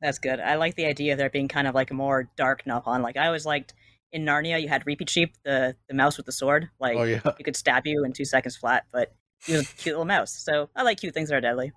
[0.00, 0.40] That's good.
[0.40, 3.02] I like the idea of there being kind of like a more dark Nopon.
[3.02, 3.74] Like I always liked
[4.14, 6.70] in Narnia, you had Reepicheep, the the mouse with the sword.
[6.80, 7.20] Like Oh, yeah.
[7.38, 9.12] you could stab you in two seconds flat, but
[9.44, 10.32] he was a cute little mouse.
[10.32, 11.72] So I like cute things that are deadly.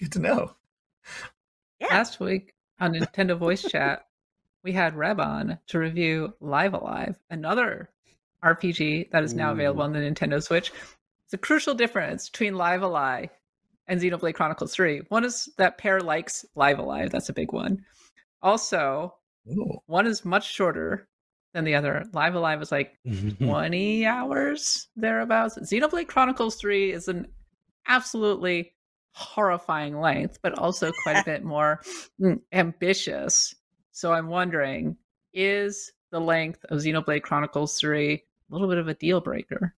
[0.00, 0.56] Good to know.
[1.78, 1.88] Yeah.
[1.88, 4.06] Last week on Nintendo Voice Chat,
[4.64, 7.90] we had Reb on to review Live A Live, another
[8.42, 10.72] RPG that is now available on the Nintendo Switch.
[11.26, 13.30] It's a crucial difference between Live A Live
[13.88, 15.02] and Xenoblade Chronicles 3.
[15.08, 17.10] One is that pair likes Live A Live.
[17.10, 17.84] That's a big one.
[18.42, 21.08] Also, one is much shorter
[21.52, 22.04] than the other.
[22.12, 22.98] Live A Live is like
[23.38, 25.58] 20 hours thereabouts.
[25.58, 27.26] Xenoblade Chronicles 3 is an
[27.86, 28.72] absolutely
[29.12, 31.80] horrifying length, but also quite a bit more
[32.20, 33.54] mm, ambitious.
[33.92, 34.96] So I'm wondering,
[35.34, 39.74] is the length of Xenoblade Chronicles 3 a little bit of a deal breaker?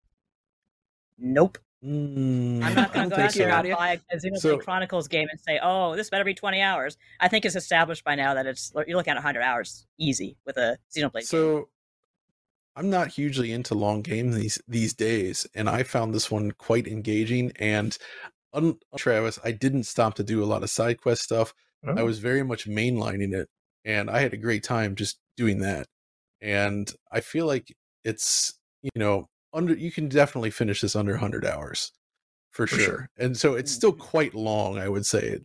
[1.18, 1.58] Nope.
[1.86, 3.68] Mm, I'm not going to go think out there so.
[3.70, 6.98] and buy a Xenoblade So- Chronicles game and say, "Oh, this better be 20 hours."
[7.20, 10.58] I think it's established by now that it's you're looking at 100 hours easy with
[10.58, 11.14] a Xenoblade.
[11.14, 11.22] game.
[11.24, 11.70] So
[12.76, 16.88] I'm not hugely into long games these these days, and I found this one quite
[16.88, 17.52] engaging.
[17.58, 17.98] And
[18.54, 21.54] un- Travis, I didn't stop to do a lot of side quest stuff.
[21.86, 22.06] I Oh.
[22.06, 23.50] was very much mainlining it,
[23.84, 25.88] and I had a great time just doing that.
[26.40, 31.46] And I feel like it's you know under you can definitely finish this under 100
[31.46, 31.92] hours
[32.52, 33.08] for, For sure.
[33.08, 33.10] sure.
[33.18, 35.40] And so it's still quite long, I would say,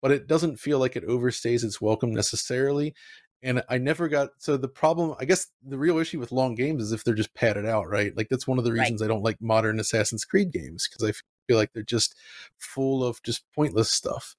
[0.00, 2.94] but it doesn't feel like it overstays its welcome necessarily.
[3.42, 5.16] And I never got so the problem.
[5.18, 8.16] I guess the real issue with long games is if they're just padded out, right?
[8.16, 8.94] Like that's one of the Right.
[8.94, 11.12] reasons I don't like modern Assassin's Creed games because I
[11.48, 12.14] feel like they're just
[12.58, 14.36] full of just pointless stuff,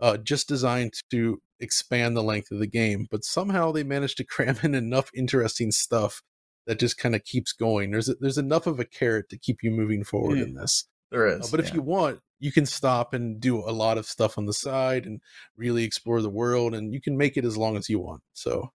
[0.00, 3.06] uh, just designed to expand the length of the game.
[3.10, 6.22] But somehow they managed to cram in enough interesting stuff
[6.66, 7.90] that just kind of keeps going.
[7.90, 10.84] There's there's enough of a carrot to keep you moving forward in this.
[11.10, 14.06] There is, Uh, but if you want, you can stop and do a lot of
[14.06, 15.20] stuff on the side and
[15.56, 18.22] really explore the world, and you can make it as long as you want.
[18.32, 18.72] So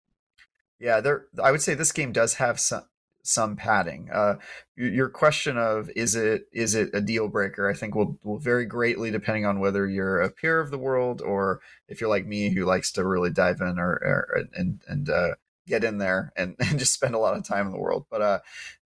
[0.78, 1.26] Yeah, there.
[1.42, 2.84] I would say this game does have some
[3.22, 4.08] some padding.
[4.10, 4.36] Uh,
[4.76, 7.68] your question of is it is it a deal breaker?
[7.68, 11.20] I think will will vary greatly depending on whether you're a peer of the world
[11.20, 15.10] or if you're like me who likes to really dive in or, or and and
[15.10, 15.34] uh,
[15.70, 18.06] get in there and, and just spend a lot of time in the world.
[18.10, 18.38] But uh,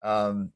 [0.02, 0.52] um,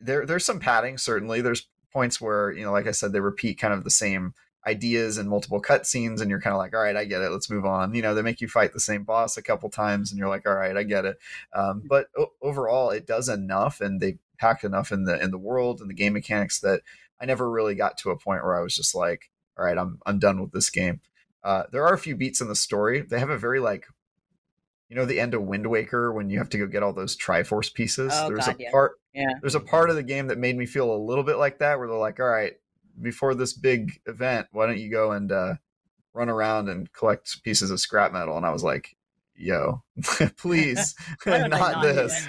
[0.00, 1.40] there there's some padding certainly.
[1.40, 4.34] There's points where you know, like I said, they repeat kind of the same
[4.66, 7.30] ideas and multiple cutscenes, and you're kind of like, all right, I get it.
[7.30, 7.94] Let's move on.
[7.94, 10.46] You know, they make you fight the same boss a couple times, and you're like,
[10.46, 11.18] all right, I get it.
[11.54, 15.38] Um, but o- overall, it does enough, and they packed enough in the in the
[15.38, 16.82] world and the game mechanics that
[17.20, 20.00] I never really got to a point where I was just like, all right, I'm
[20.04, 21.00] I'm done with this game.
[21.44, 23.02] Uh, there are a few beats in the story.
[23.02, 23.86] They have a very like
[24.88, 27.16] you know the end of Wind Waker when you have to go get all those
[27.16, 28.12] Triforce pieces.
[28.14, 28.70] Oh, there's God, a yeah.
[28.70, 29.32] part Yeah.
[29.40, 31.78] there's a part of the game that made me feel a little bit like that
[31.78, 32.52] where they're like, all right,
[33.00, 35.54] before this big event, why don't you go and uh,
[36.14, 38.36] run around and collect pieces of scrap metal?
[38.36, 38.96] And I was like,
[39.34, 39.82] yo,
[40.38, 40.94] please,
[41.26, 42.26] not not this.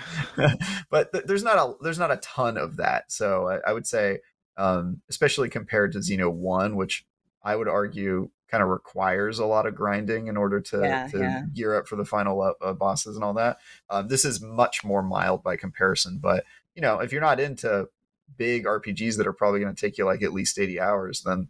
[0.90, 3.12] but th- there's not a there's not a ton of that.
[3.12, 4.20] So I, I would say,
[4.58, 7.06] um, especially compared to Xeno One, which
[7.44, 11.20] I would argue kind of requires a lot of grinding in order to, Yeah, to
[11.20, 11.44] yeah.
[11.54, 13.58] gear up for the final uh, uh, bosses and all that.
[13.90, 16.46] Um, this is much more mild by comparison, but
[16.76, 17.90] you know, if you're not into
[18.38, 21.48] big RPGs that are probably going to take you like at least 80 hours, then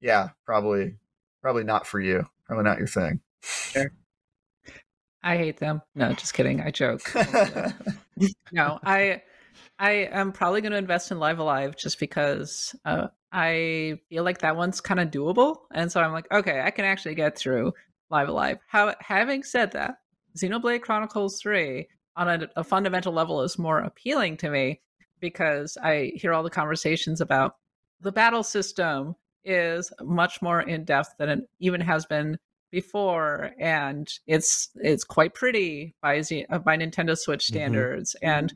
[0.00, 0.96] yeah, probably
[1.42, 2.26] probably not for you.
[2.46, 3.20] Probably not your thing.
[5.22, 5.80] I hate them.
[5.94, 6.60] No, just kidding.
[6.60, 7.02] I joke.
[8.52, 9.22] no, I
[9.78, 14.22] I am probably going to invest in Live A Live just because uh, I feel
[14.24, 17.36] like that one's kind of doable, and so I'm like, okay, I can actually get
[17.36, 17.72] through
[18.10, 18.58] Live A Live.
[18.68, 19.96] How, having said that,
[20.38, 24.80] Xenoblade Chronicles 3 on a, a fundamental level is more appealing to me
[25.20, 27.56] because I hear all the conversations about
[28.00, 32.38] the battle system is much more in depth than it even has been
[32.70, 37.54] before, and it's it's quite pretty by Z- uh, by Nintendo Switch Mm-hmm.
[37.56, 38.16] standards.
[38.22, 38.52] And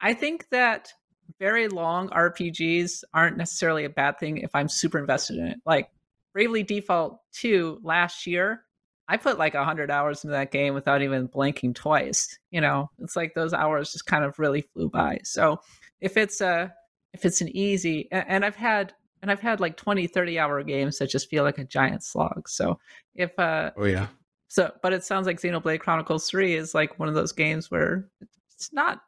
[0.00, 0.92] I think that
[1.38, 5.58] very long RPGs aren't necessarily a bad thing if I'm super invested in it.
[5.66, 5.90] Like
[6.32, 8.64] Bravely Default 2 last year,
[9.08, 12.38] I put like 100 hours into that game without even blinking twice.
[12.50, 15.20] You know, it's like those hours just kind of really flew by.
[15.24, 15.60] So
[16.00, 16.72] if it's a
[17.14, 18.92] if it's an easy and I've had
[19.22, 22.48] and I've had like 20 30 hour games that just feel like a giant slog.
[22.48, 22.78] So
[23.14, 24.08] if uh Oh yeah.
[24.48, 28.08] so but it sounds like Xenoblade Chronicles 3 is like one of those games where
[28.52, 29.02] it's not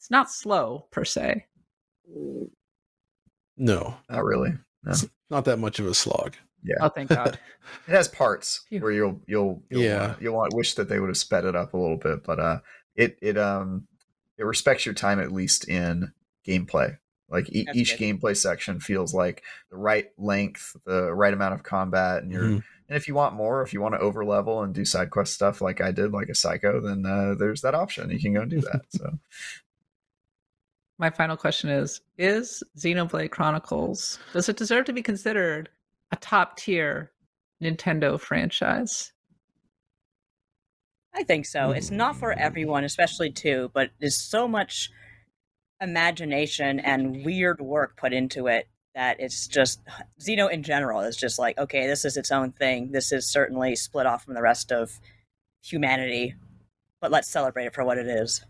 [0.00, 1.44] it's not slow per se.
[3.56, 4.50] No, Not really.
[4.82, 4.92] No.
[4.92, 6.36] it's not that much of a slog.
[6.64, 6.76] Yeah.
[6.80, 7.38] Oh thank God.
[7.86, 8.80] It has parts Phew.
[8.80, 10.06] where you'll you'll, you'll Yeah.
[10.08, 12.40] want, you'll want wish that they would have sped it up a little bit, but
[12.40, 12.60] uh,
[12.96, 13.86] it it um
[14.38, 16.12] it respects your time at least in
[16.46, 16.96] gameplay.
[17.28, 18.18] Like e- each good.
[18.20, 22.64] gameplay section feels like the right length, the right amount of combat, and you're Mhm.
[22.88, 25.34] and if you want more, if you want to over level and do side quest
[25.34, 28.10] stuff like I did, like a psycho, then uh, there's that option.
[28.10, 28.82] You can go and do that.
[28.88, 29.18] So
[31.00, 35.70] My final question is Is Xenoblade Chronicles, does it deserve to be considered
[36.12, 37.10] a top tier
[37.62, 39.10] Nintendo franchise?
[41.14, 41.70] I think so.
[41.70, 42.38] It's not for mm.
[42.38, 44.90] everyone, especially two, but there's so much
[45.80, 49.80] imagination and weird work put into it that it's just
[50.20, 52.92] Xeno in general is just like, okay, this is its own thing.
[52.92, 55.00] This is certainly split off from the rest of
[55.62, 56.34] humanity,
[57.00, 58.44] but let's celebrate it for what it is.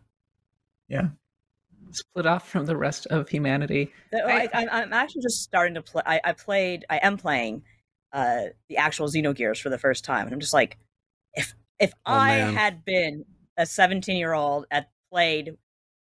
[1.92, 3.92] Split off from the rest of humanity.
[4.14, 6.02] I- I, I, I'm actually just starting to play.
[6.06, 6.84] I, I played.
[6.90, 7.62] I am playing
[8.12, 10.78] uh, the actual Xenogears for the first time, and I'm just like,
[11.34, 12.54] if if Oh, I man.
[12.54, 13.24] had been
[13.56, 15.56] a 17 year old and played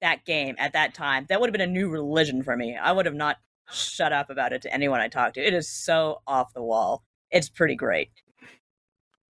[0.00, 2.76] that game at that time, that would have been a new religion for me.
[2.76, 3.36] I would have not
[3.72, 5.46] shut up about it to anyone I talked to.
[5.46, 7.04] It is so off the wall.
[7.30, 8.10] It's pretty great.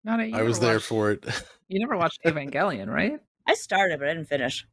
[0.03, 1.25] Not a, you I was never there for it.
[1.67, 3.19] You never watched Evangelion, right?
[3.47, 4.65] I started, but I didn't finish.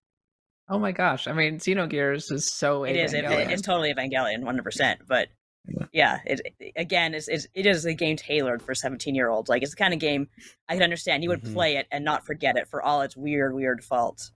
[0.69, 1.27] Oh my gosh.
[1.27, 3.15] I mean, Xenogears is so It is.
[3.15, 3.51] It, Evangelion.
[3.51, 4.63] it's totally Evangelion, 100.
[4.63, 5.29] percent But
[5.67, 5.87] Yeah.
[5.93, 6.41] yeah, it
[6.77, 9.49] again, it's, it's it is a game tailored for 17 year olds.
[9.49, 10.29] Like it's the kind of game
[10.69, 11.53] I can understand you would Mhm.
[11.55, 14.31] play it and not forget it for all its weird, weird faults.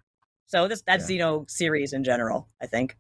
[0.46, 2.48] So this that's Xeno series in general.
[2.60, 2.96] I think.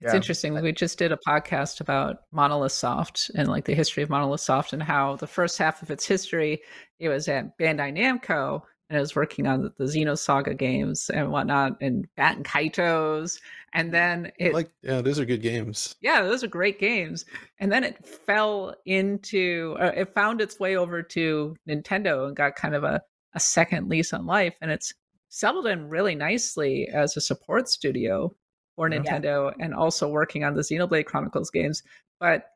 [0.00, 0.16] It's Yeah.
[0.16, 0.52] interesting.
[0.52, 4.40] Like we just did a podcast about Monolith Soft and like the history of Monolith
[4.40, 6.62] Soft and how the first half of its history
[6.98, 11.30] it was at Bandai Namco and I was working on the, the Xenosaga games and
[11.30, 13.40] whatnot and Baten Kaitos.
[13.72, 15.96] And then it like, yeah, those are good games.
[16.00, 17.24] yeah, those are great games.
[17.58, 22.56] And then it fell into, uh, it found its way over to Nintendo and got
[22.56, 23.02] kind of a,
[23.34, 24.54] a second lease on life.
[24.60, 24.94] And it's
[25.28, 28.34] settled in really nicely as a support studio
[28.76, 28.98] for Yeah.
[29.00, 31.82] Nintendo and also working on the Xenoblade Chronicles games.
[32.20, 32.50] But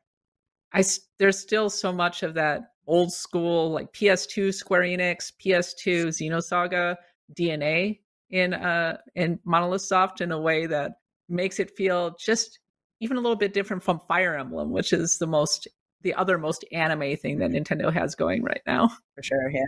[0.71, 0.83] I
[1.17, 6.95] there's still so much of that old school, like PS2 Square Enix, PS2 Xenosaga
[7.37, 7.99] DNA
[8.31, 10.93] in uh in Monolith Soft in a way that
[11.29, 12.59] makes it feel just
[12.99, 15.67] even a little bit different from Fire Emblem, which is the most
[16.01, 18.89] the other most anime thing that Nintendo has going right now.
[19.15, 19.61] For sure, yeah.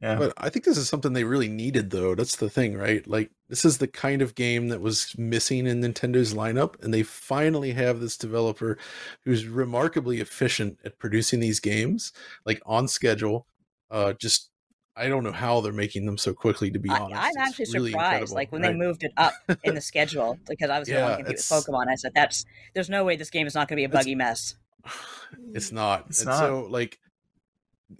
[0.00, 0.16] Yeah.
[0.16, 2.14] But I think this is something they really needed, though.
[2.14, 3.06] That's the thing, right?
[3.06, 7.02] Like, this is the kind of game that was missing in Nintendo's lineup, and they
[7.02, 8.76] finally have this developer
[9.24, 12.12] who's remarkably efficient at producing these games,
[12.44, 13.46] like on schedule.
[13.90, 14.50] Uh, just
[14.96, 16.70] I don't know how they're making them so quickly.
[16.70, 18.12] To be I, honest, I'm It's actually really surprised.
[18.12, 18.72] incredible, Like when right?
[18.72, 19.32] they moved it up
[19.64, 21.88] in the schedule, because I was going to compete with Pokemon.
[21.88, 22.44] I said, "That's
[22.74, 24.56] there's no way this game is not going to be a buggy mess."
[25.54, 26.06] it's not.
[26.08, 26.38] It's and not.
[26.38, 26.98] so like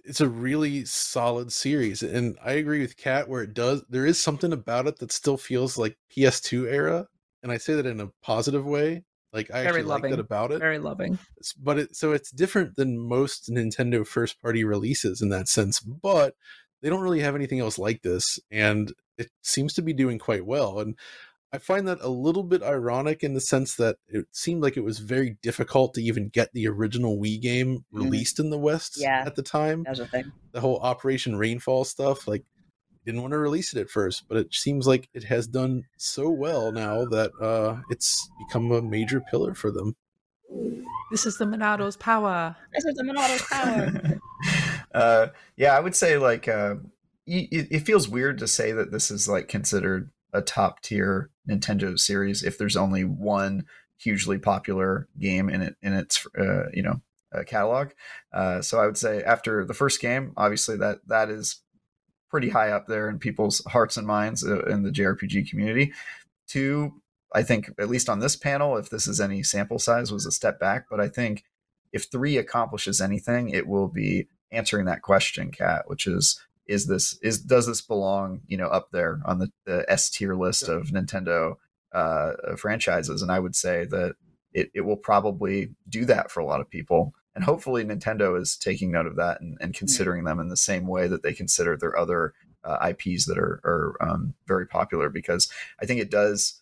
[0.03, 2.03] it's a really solid series.
[2.03, 5.37] And I agree with Kat where it does there is something about it that still
[5.37, 7.07] feels like PS2 era.
[7.43, 9.03] And I say that in a positive way.
[9.33, 10.59] Like I Very actually like that about it.
[10.59, 11.19] Very loving.
[11.61, 16.33] But it so it's different than most Nintendo first party releases in that sense, but
[16.81, 20.45] they don't really have anything else like this and it seems to be doing quite
[20.45, 20.95] well and
[21.53, 24.83] I find that a little bit ironic in the sense that it seemed like it
[24.83, 28.03] was very difficult to even get the original Wii game Mhm.
[28.03, 29.23] released in the West Yeah.
[29.25, 29.83] at the time.
[29.83, 30.31] That was a thing.
[30.51, 32.43] The whole Operation Rainfall stuff, like
[33.05, 36.29] didn't want to release it at first, but it seems like it has done so
[36.29, 39.95] well now that uh, it's become a major pillar for them.
[41.11, 42.57] This is the Monado's power.
[42.73, 44.19] This is the Monado's power.
[44.93, 46.75] uh, yeah, I would say like uh,
[47.25, 51.97] it, it feels weird to say that this is like considered a top tier Nintendo
[51.97, 53.65] series if there's only one
[53.97, 57.01] hugely popular game in it in its uh, you know
[57.33, 57.89] uh, catalog.
[58.33, 61.61] Uh, so I would say after the first game, obviously that that is
[62.29, 65.93] pretty high up there in people's hearts and minds uh, in the JRPG community.
[66.47, 67.01] Two,
[67.33, 70.31] I think at least on this panel, if this is any sample size, was a
[70.31, 70.85] step back.
[70.89, 71.43] But I think
[71.91, 77.17] if three accomplishes anything, it will be answering that question, Kat, which is is this
[77.21, 80.87] is does this belong you know up there on the, the S tier list of
[80.87, 81.55] Nintendo
[81.93, 83.21] uh, franchises?
[83.21, 84.15] And I would say that
[84.53, 87.13] it, it will probably do that for a lot of people.
[87.35, 90.87] And hopefully Nintendo is taking note of that and, and considering them in the same
[90.87, 95.47] way that they consider their other uh, IPs that are, are um, very popular because
[95.79, 96.61] I think it does,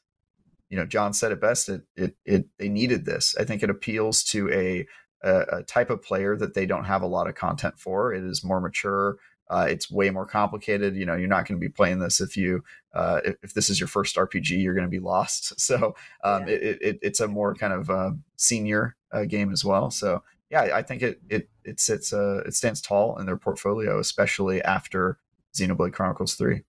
[0.70, 1.70] you know, John said it best.
[1.70, 3.36] It, it, it, they needed this.
[3.40, 4.86] I think it appeals to a,
[5.26, 8.14] a, a type of player that they don't have a lot of content for.
[8.14, 9.18] It is more mature.
[9.50, 10.96] Uh, it's way more complicated.
[10.96, 13.70] You know, you're not going to be playing this if you uh, if, if, this
[13.70, 15.54] is your first RPG, you're going to be lost.
[15.60, 16.54] So um, yeah.
[16.56, 19.92] it, it, it's a more kind of uh, senior uh, game as well.
[19.92, 24.00] So yeah, I think it it it sits uh, it stands tall in their portfolio,
[24.00, 25.18] especially after
[25.56, 26.64] Xenoblade Chronicles Three.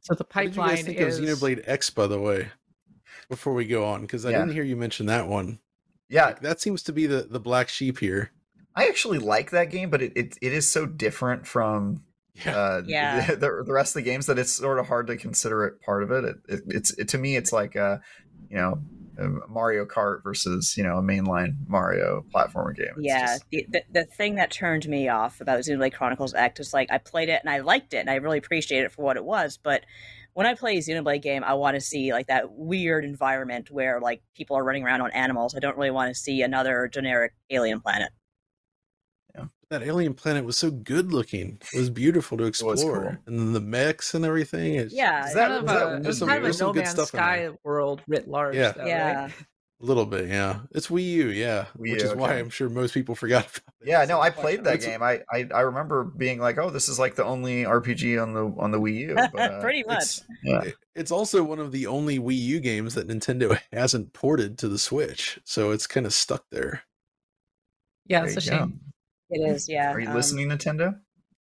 [0.00, 2.48] So the pipeline what did you guys think is of Xenoblade X, by the way.
[3.28, 4.38] Before we go on, because I Yeah.
[4.38, 5.58] didn't hear you mention that one.
[6.08, 8.30] Yeah, Like, that seems to be the the black sheep here.
[8.76, 12.02] I actually like that game, but it, it, it is so different from
[12.44, 12.56] Yeah.
[12.56, 13.26] uh, Yeah.
[13.34, 16.02] the, the rest of the games that it's sort of hard to consider it part
[16.02, 16.24] of it.
[16.24, 17.98] it, it it's it, to me, it's like uh,
[18.50, 18.78] you know
[19.18, 22.92] um, Mario Kart versus you know a mainline Mario platformer game.
[22.96, 26.60] It's yeah, just- the, the the thing that turned me off about Xenoblade Chronicles X
[26.60, 29.02] is like I played it and I liked it and I really appreciated it for
[29.02, 29.84] what it was, but
[30.34, 34.02] when I play a Xenoblade game, I want to see like that weird environment where
[34.02, 35.54] like people are running around on animals.
[35.54, 38.10] I don't really want to see another generic alien planet.
[39.70, 41.58] That alien planet was so good looking.
[41.74, 43.16] It was beautiful to explore, cool.
[43.26, 44.76] and then the mechs and everything.
[44.76, 46.42] It's Yeah, Is that- kind of was that- a, it was was some- kind of
[46.44, 47.54] there's a some No good Man's stuff in Sky there.
[47.64, 48.54] world writ large.
[48.54, 48.70] Yeah.
[48.72, 49.22] though, yeah.
[49.24, 49.32] right?
[49.78, 50.28] a little bit.
[50.28, 51.26] Yeah, it's Wii U.
[51.28, 52.38] Yeah, Wii which U, is why.
[52.38, 53.88] I'm sure most people forgot about it.
[53.88, 55.02] Yeah, no, I played that game.
[55.02, 58.46] I, I I remember being like, oh, this is like the only RPG on the
[58.58, 59.14] on the Wii U.
[59.34, 59.98] But, uh, Pretty much.
[60.02, 60.62] It's, Yeah.
[60.94, 64.78] it's also one of the only Wii U games that Nintendo hasn't ported to the
[64.78, 66.84] Switch, so it's kind of stuck there.
[68.06, 68.56] Yeah, there it's a go.
[68.58, 68.80] shame.
[69.30, 69.92] It is, yeah.
[69.92, 70.98] Are you Um, listening, Nintendo?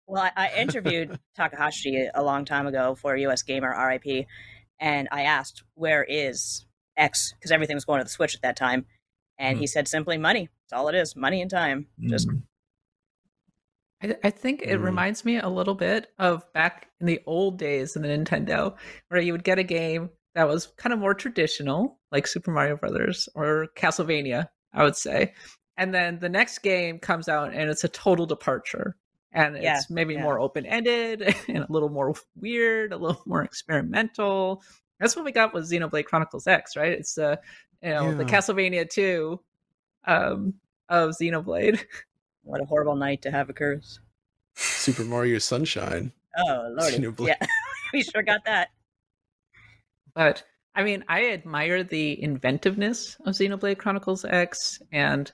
[0.08, 4.28] Well, I, I interviewed Takahashi a long time ago for US Gamer RIP,
[4.80, 6.66] and I asked, where is
[6.98, 7.34] X?
[7.34, 8.86] Because everything was going to the Switch at that time.
[9.38, 10.50] And he said simply money.
[10.70, 11.88] That's all it is money and time.
[12.08, 12.44] Just Mm.
[14.02, 14.84] I, I think it Mm.
[14.84, 18.76] reminds me a little bit of back in the old days in the Nintendo,
[19.10, 22.78] where you would get a game that was kind of more traditional, like Super Mario
[22.78, 25.34] Brothers or Castlevania, I would say.
[25.78, 28.96] And then the next game comes out and it's a total departure.
[29.34, 30.24] And Yeah, it's maybe yeah.
[30.24, 34.64] more open ended and a little more weird, a little more experimental.
[35.00, 36.94] That's what we got with Xenoblade Chronicles X, right?
[36.94, 37.40] It's the
[37.84, 38.30] you know the Yeah.
[38.30, 39.40] Castlevania 2
[40.06, 40.54] um,
[40.88, 41.84] of Xenoblade.
[42.44, 44.00] what a horrible night to have a curse.
[44.56, 46.14] Super Mario Sunshine.
[46.38, 46.98] Oh, lordy.
[47.00, 47.28] Xenoblade.
[47.28, 47.48] Yeah,
[47.94, 48.70] we sure got that.
[50.14, 50.44] But
[50.76, 55.30] I mean, I admire the inventiveness of Xenoblade Chronicles X, and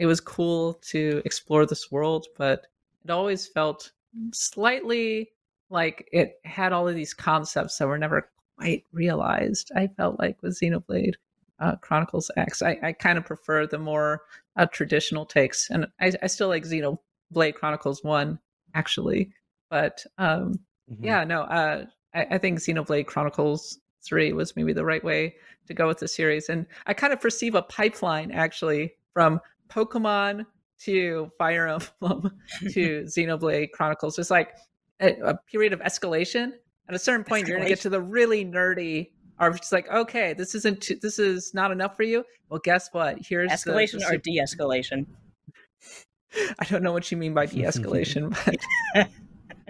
[0.00, 2.66] it was cool to explore this world, but
[3.04, 3.92] it always felt
[4.32, 5.30] slightly
[5.68, 9.70] like it had all of these concepts that were never quite realized.
[9.76, 11.14] I felt like with Xenoblade
[11.58, 14.22] uh, Chronicles X, I, I kind of prefer the more
[14.56, 18.38] uh, traditional takes, and I, I still like Xenoblade Chronicles One
[18.74, 19.32] actually,
[19.68, 21.04] but um, Mhm.
[21.04, 21.84] yeah, no, uh,
[22.14, 25.36] I, I think Xenoblade Chronicles 3 was maybe the right way
[25.66, 26.48] to go with the series.
[26.48, 29.40] And I kind of perceive a pipeline actually from
[29.70, 30.44] Pokemon
[30.80, 32.32] to Fire Emblem
[32.72, 34.18] to Xenoblade Chronicles.
[34.18, 34.56] It's like
[35.00, 36.52] a, a period of escalation.
[36.88, 39.10] At a certain point, you're going to get to the really nerdy.
[39.38, 42.24] Are just like, okay, this isn't too, this is not enough for you.
[42.50, 43.18] Well, guess what?
[43.26, 45.06] Here's the- Escalation the or super- de-escalation?
[46.58, 48.36] I don't know what you mean by de-escalation,
[48.94, 49.08] but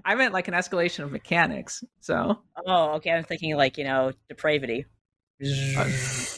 [0.05, 1.85] I meant like an escalation of mechanics.
[2.01, 3.13] So Oh, okay.
[3.13, 4.87] I'm thinking like you know depravity.
[5.43, 5.89] Uh,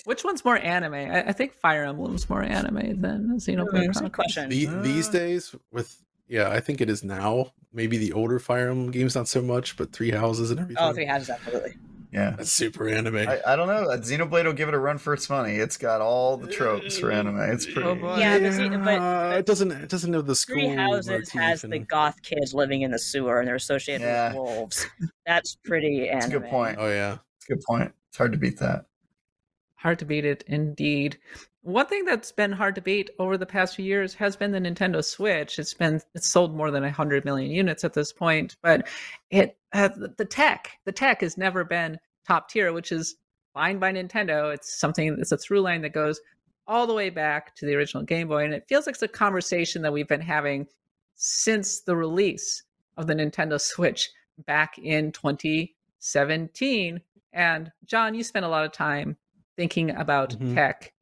[0.04, 0.94] which one's more anime?
[0.94, 4.10] I, I think Fire Emblem's more anime than Xenoblade Hmm, Chronicles.
[4.12, 4.48] question.
[4.48, 5.96] The, these Uh, days, with
[6.28, 7.52] yeah, I think it is now.
[7.72, 10.82] Maybe the older Fire Emblem games not so much, but Three Houses and everything.
[10.84, 11.74] Oh, three houses, absolutely.
[12.12, 12.34] Yeah.
[12.36, 13.16] That's super anime.
[13.16, 13.86] I, I don't know.
[13.96, 15.54] Xenoblade will give it a run for its money.
[15.54, 17.40] It's got all the tropes for anime.
[17.40, 17.82] It's pretty.
[17.88, 18.18] Oh, boy.
[18.18, 19.72] Yeah, but, see, but Uh, it doesn't.
[19.72, 22.98] It doesn't have the school Three Houses has and- the goth kids living in the
[22.98, 24.28] sewer and they're associated Yeah.
[24.28, 24.86] with wolves.
[25.26, 26.20] That's pretty Anime.
[26.20, 26.76] That's a good point.
[26.78, 27.16] Oh yeah.
[27.38, 27.92] It's a good point.
[28.10, 28.84] It's hard to beat that.
[29.82, 31.18] Hard to beat it, indeed.
[31.62, 34.60] One thing that's been hard to beat over the past few years has been the
[34.60, 35.58] Nintendo Switch.
[35.58, 38.86] It's been it's sold more than hundred million units at this point, but
[39.30, 43.16] it uh, the tech the tech has never been top tier, which is
[43.54, 44.54] fine by Nintendo.
[44.54, 46.20] It's something it's a through line that goes
[46.68, 48.44] all the way back to the original Game Boy.
[48.44, 50.68] And it feels like it's a conversation that we've been having
[51.16, 52.62] since the release
[52.96, 54.10] of the Nintendo Switch
[54.46, 57.00] back in 2017.
[57.32, 59.16] And John, you spent a lot of time
[59.56, 60.54] thinking about Mhm.
[60.54, 60.92] tech.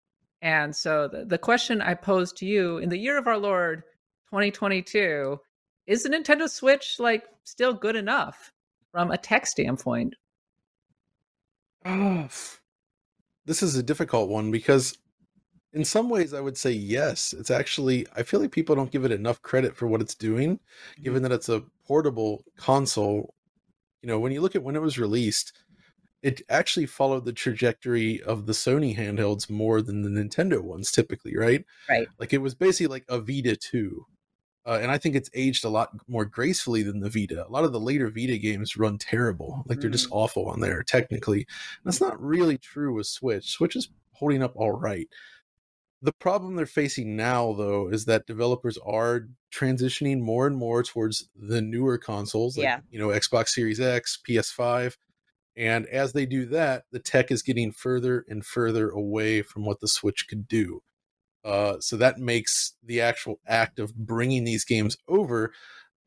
[0.42, 3.82] And so the, the question I pose to you in the year of our Lord
[4.30, 5.38] 2022
[5.86, 8.53] is the Nintendo Switch like still good enough
[8.92, 10.14] from a tech standpoint?
[11.84, 12.28] Ah,
[13.44, 14.98] this is a difficult one because
[15.72, 17.32] in some ways I would say yes.
[17.32, 20.59] It's actually I feel like people don't give it enough credit for what it's doing,
[21.03, 23.34] given that it's a portable console.
[24.03, 25.53] You know, when you look at when it was released,
[26.23, 31.37] it actually followed the trajectory of the Sony handhelds more than the Nintendo ones typically,
[31.37, 31.64] right?
[31.89, 32.07] Right.
[32.18, 34.07] Like it was basically like a Vita 2.
[34.66, 37.47] Uh, and I think it's aged a lot more gracefully than the Vita.
[37.47, 39.62] A lot of the later Vita games run terrible.
[39.66, 41.39] Like they're just awful on there technically.
[41.39, 41.47] And
[41.85, 43.51] that's not really true with Switch.
[43.53, 45.09] Switch is holding up all right.
[46.03, 51.29] The problem they're facing now, though, is that developers are transitioning more and more towards
[51.37, 52.81] the newer consoles, like Yeah.
[52.91, 54.97] you know Xbox Series X, PS5,
[55.57, 59.80] and as they do that, the tech is getting further and further away from what
[59.80, 60.82] the Switch could do.
[61.44, 65.53] Uh, so that makes the actual act of bringing these games over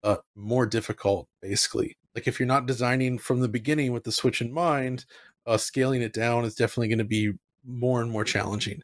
[0.04, 1.98] uh, more difficult, basically.
[2.16, 5.06] Like if you're not designing from the beginning with the Switch in mind,
[5.46, 7.34] uh, scaling it down is definitely going to be
[7.66, 8.82] more and more challenging.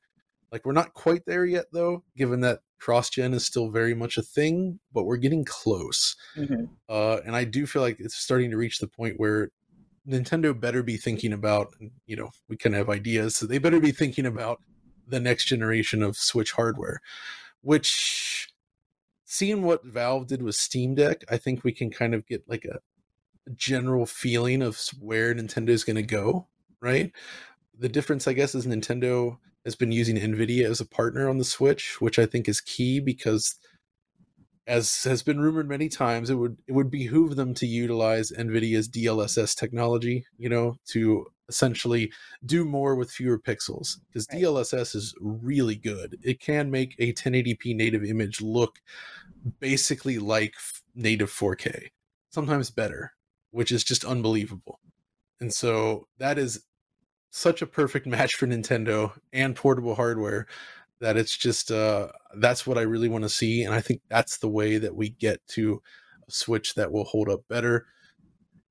[0.52, 4.18] Like we're not quite there yet, though, given that cross gen is still very much
[4.18, 6.16] a thing, but we're getting close.
[6.36, 6.70] Mhm.
[6.88, 9.52] Uh, and I do feel like it's starting to reach the point where
[10.08, 11.74] Nintendo better be thinking about,
[12.06, 14.62] you know, we of have ideas, so they better be thinking about
[15.08, 17.02] the next generation of Switch hardware,
[17.62, 18.50] which
[19.26, 22.66] seeing what Valve did with Steam Deck, I think we can kind of get like
[22.66, 22.80] a
[23.56, 26.48] general feeling of where Nintendo is going to go,
[26.82, 27.12] right?
[27.78, 31.44] The difference, I guess, is Nintendo has been using Nvidia as a partner on the
[31.44, 33.56] Switch, which I think is key because
[34.70, 38.88] as has been rumored many times, it would it would behoove them to utilize Nvidia's
[38.88, 42.12] DLSS technology, you know, to essentially
[42.46, 46.20] do more with fewer pixels because DLSS is really good.
[46.22, 48.80] It can make a 1080p native image look
[49.60, 50.54] basically like
[50.94, 51.88] native 4K,
[52.30, 53.14] sometimes better,
[53.50, 54.80] which is just unbelievable.
[55.42, 56.64] And so that is
[57.32, 60.46] such a perfect match for Nintendo and portable hardware
[61.02, 64.38] that it's just uh that's what I really want to see and I think that's
[64.38, 65.82] the way that we get to
[66.28, 67.88] a Switch that will hold up better.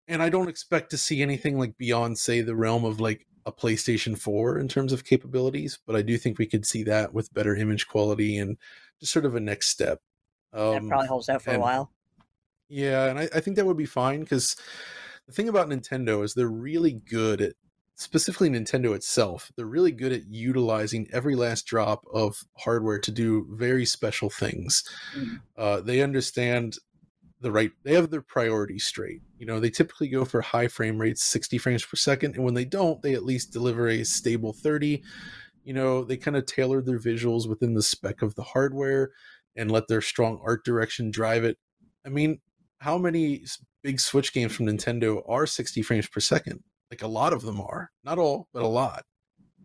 [0.07, 3.53] And I don't expect to see anything like beyond say the realm of like a
[3.53, 7.33] PlayStation 4 in terms of capabilities, but I do think we could see that with
[7.35, 8.57] better image quality and
[9.01, 10.01] just sort of a next step.
[10.53, 11.93] That Um, probably holds out for a while.
[12.69, 14.57] yeah, and I, I think that would be fine because
[15.27, 17.55] the thing about Nintendo is they're really good at
[17.99, 19.51] specifically Nintendo itself.
[19.57, 24.85] They're really good at utilizing every last drop of hardware to do very special things.
[25.57, 26.79] Uh, they understand
[27.41, 29.23] the right they have their priorities straight.
[29.37, 32.55] You know, they typically go for high frame rates, 60 frames per second, and when
[32.55, 35.03] they don't, they at least deliver a stable 30.
[35.65, 39.11] You know, they kind of tailor their visuals within the spec of the hardware
[39.57, 41.59] and let their strong art direction drive it.
[42.07, 42.41] I mean,
[42.79, 43.45] how many
[43.83, 46.63] big Switch games from Nintendo are 60 frames per second?
[46.91, 49.05] Like a lot of them are, not all, but a lot.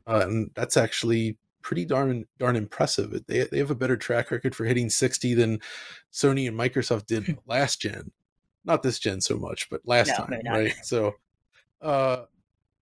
[0.06, 3.12] Uh, and that's actually pretty darn darn impressive.
[3.28, 5.60] They they have a better track record for hitting 60 than
[6.12, 8.12] Sony and Microsoft did last gen.
[8.66, 10.74] Not this gen so much, but last No, time, right?
[10.84, 11.14] So,
[11.82, 12.24] uh,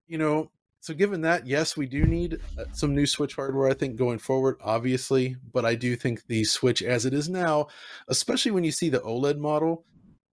[0.06, 3.68] you know, so given that, yes, we do need uh, some new Switch hardware.
[3.68, 7.68] I think going forward, obviously, but I do think the Switch as it is now,
[8.08, 9.84] especially when you see the OLED model,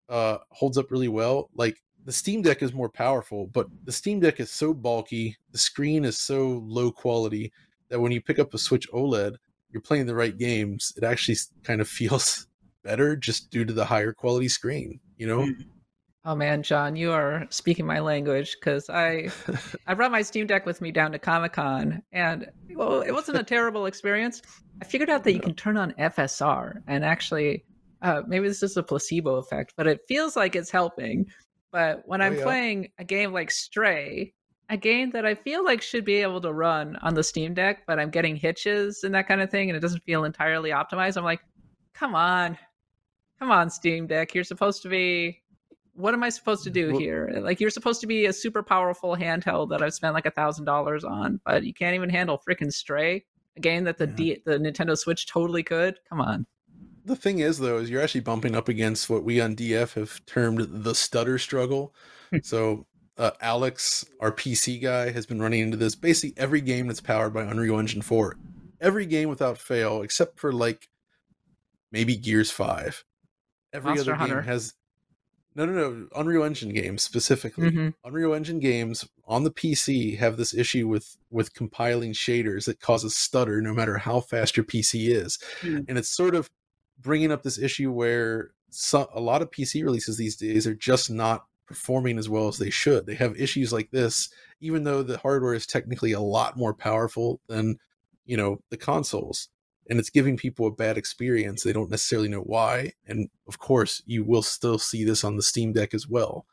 [0.10, 1.50] uh, holds up really well.
[1.54, 5.58] Like the Steam Deck is more powerful, but the Steam Deck is so bulky, the
[5.58, 7.52] screen is so low quality
[7.90, 9.36] that when you pick up a Switch OLED,
[9.72, 10.94] you're playing the right games.
[10.96, 11.36] It actually
[11.66, 12.48] kind of feels
[12.82, 15.02] better just due to the higher quality screen.
[15.18, 15.50] You know,
[16.24, 19.30] Oh man, John, you are speaking my language because I
[19.88, 23.40] I brought my Steam Deck with me down to Comic Con, and well, it wasn't
[23.40, 24.42] a terrible experience.
[24.82, 27.66] I figured out that you can turn on FSR, and actually,
[28.02, 31.26] uh, maybe this is a placebo effect, but it feels like it's helping.
[31.72, 32.44] But when Oh, I'm yeah.
[32.44, 34.34] playing a game like Stray,
[34.70, 37.84] a game that I feel like should be able to run on the Steam Deck,
[37.88, 41.18] but I'm getting hitches and that kind of thing, and it doesn't feel entirely optimized.
[41.18, 41.42] I'm like,
[41.94, 42.58] come on,
[43.40, 45.42] come on, Steam Deck, you're supposed to be
[45.94, 47.32] what am I supposed to do here?
[47.36, 50.32] Eh, like you're supposed to be a super powerful handheld that I've spent like a
[50.32, 54.42] thousand dollars on, but you can't even handle freaking Stray, a game that the D-
[54.46, 56.00] the Nintendo Switch totally could.
[56.08, 56.46] Come on.
[57.08, 60.24] The thing is though is you're actually bumping up against what we on df have
[60.26, 61.94] termed the stutter struggle
[62.44, 62.86] so
[63.18, 67.34] uh, alex our pc guy has been running into this basically every game that's powered
[67.34, 68.36] by unreal engine 4
[68.80, 70.88] every game without fail, except for like
[71.92, 73.04] maybe Gears Five.
[73.74, 74.36] Every Monster other Hunter.
[74.36, 74.74] game has
[75.56, 76.08] no, no, no.
[76.16, 77.72] Unreal Engine games specifically.
[77.72, 77.94] Mhm.
[78.06, 83.16] Unreal Engine games on the PC have this issue with with compiling shaders that causes
[83.16, 85.80] stutter no matter how fast your PC is, Hmm.
[85.88, 86.52] and it's sort of
[87.02, 91.10] bringing up this issue where so, a lot of PC releases these days are just
[91.10, 93.06] not performing as well as they should.
[93.06, 94.30] They have issues like this,
[94.62, 97.78] even though the hardware is technically a lot more powerful than
[98.26, 99.50] you know the consoles
[99.90, 101.64] and it's giving people a bad experience.
[101.64, 105.44] They don't necessarily know why and of course you will still see this on the
[105.44, 106.46] steam deck as well.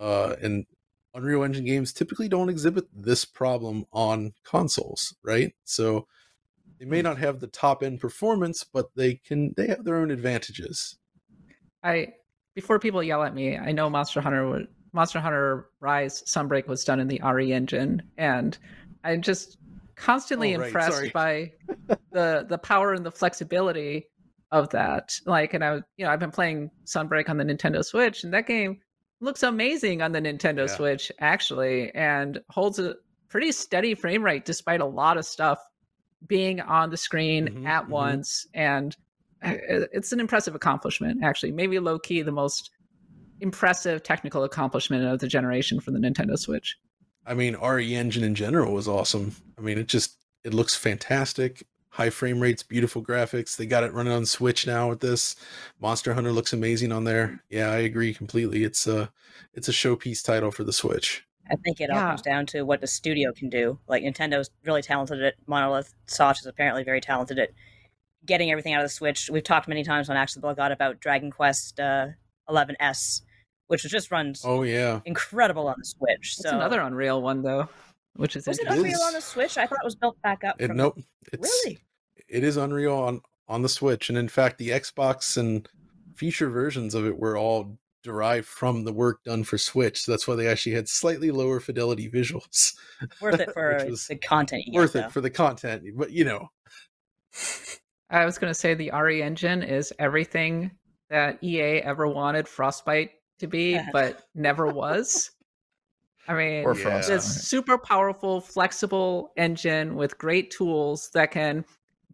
[0.00, 0.66] Uh, and
[1.14, 5.52] unreal engine games typically don't exhibit this problem on consoles right?
[5.64, 6.06] So
[6.82, 10.10] they may not have the top end performance but they can they have their own
[10.10, 10.96] advantages
[11.84, 12.08] I
[12.54, 16.84] before people yell at me, I know Monster Hunter would Monster Hunter Rise Sunbreak was
[16.84, 18.58] done in the RE engine, and
[19.04, 19.56] I'm just
[19.96, 21.10] constantly Oh, right, impressed sorry.
[21.10, 21.52] by
[22.12, 24.06] the the power and the flexibility
[24.50, 25.18] of that.
[25.24, 28.34] Like, and I, was- you know, I've been playing Sunbreak on the Nintendo Switch, and
[28.34, 28.80] that game
[29.20, 30.76] looks amazing on the Nintendo Yeah.
[30.76, 32.96] Switch actually, and holds a
[33.30, 35.58] pretty steady frame rate despite a lot of stuff
[36.26, 37.88] being on the screen Mhm, at mhm.
[37.88, 38.96] once and
[39.44, 39.54] uh,
[39.92, 42.70] it's an impressive accomplishment actually maybe low key the most
[43.40, 46.76] impressive technical accomplishment of the generation for the Nintendo Switch.
[47.26, 49.34] I mean re engine in general was awesome.
[49.58, 51.66] I mean it just it looks fantastic.
[51.90, 53.56] High frame rates beautiful graphics.
[53.56, 55.36] They got it running on switch now with this.
[55.80, 57.42] Monster hunter looks amazing on there.
[57.50, 58.64] Yeah i agree completely.
[58.64, 59.10] It's a
[59.54, 62.80] it's a showpiece title for the switch I think it all comes down to what
[62.80, 63.78] the studio can do.
[63.88, 65.92] Like Nintendo's really talented at Monolith.
[66.06, 67.50] Soft is apparently very talented at
[68.24, 69.28] getting everything out of the Switch.
[69.30, 72.08] We've talked many times on Action the God about Dragon Quest uh,
[72.48, 73.22] 11S,
[73.66, 76.34] which just runs oh yeah incredible on the Switch.
[76.38, 77.68] it's so another unreal one though
[78.16, 78.66] which is was it.
[78.68, 79.56] Unreal on the Switch?
[79.58, 80.60] I thought it was built back up.
[80.60, 80.98] it, from- nope
[81.32, 81.78] it's Really?
[82.28, 85.68] it is unreal on on the switch and in fact the xbox and
[86.14, 90.26] future versions of it were all derived from the work done for switch so that's
[90.26, 92.74] why they actually had slightly lower fidelity visuals
[93.20, 93.78] Worth it for
[94.08, 94.64] the content.
[94.66, 95.10] You worth get, it though.
[95.10, 96.48] for the content but you know
[98.10, 100.70] I was going to say the RE engine is everything
[101.08, 105.30] that EA ever wanted Frostbite to be, but never was.
[106.28, 107.00] I mean, Or Yeah.
[107.00, 111.64] This super powerful, flexible engine with great tools that can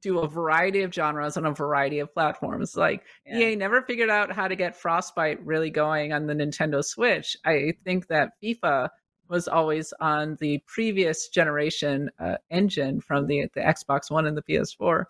[0.03, 2.77] do a variety of genres on a variety of platforms.
[2.77, 3.39] Like Yeah.
[3.39, 7.37] EA never figured out how to get Frostbite really going on the Nintendo Switch.
[7.45, 8.89] I think that FIFA
[9.29, 14.43] was always on the previous generation uh, engine from the the Xbox One and the
[14.43, 15.05] PS4.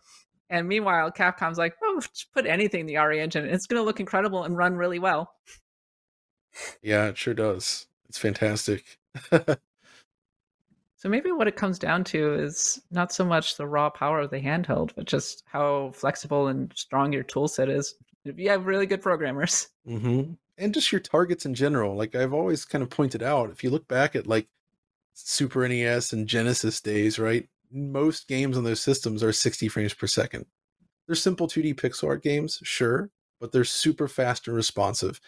[0.51, 3.45] And meanwhile, Capcom's like, oh, just put anything in the RE engine.
[3.45, 5.33] and It's going to look incredible and run really well.
[6.83, 8.99] yeah it sure does it's fantastic
[10.99, 14.31] So maybe what it comes down to is not so much the raw power of
[14.31, 17.95] the handheld, but just how flexible and strong your tool set is.
[18.25, 19.69] If you have really good programmers.
[19.87, 21.95] hmm and just your targets in general.
[21.97, 24.49] Like i've always kind of pointed out if you look back at like
[25.15, 30.09] super nes and genesis days right most games on those systems are 60 frames per
[30.09, 30.47] second.
[31.07, 35.21] They're simple 2d pixel art games sure but they're super fast and responsive.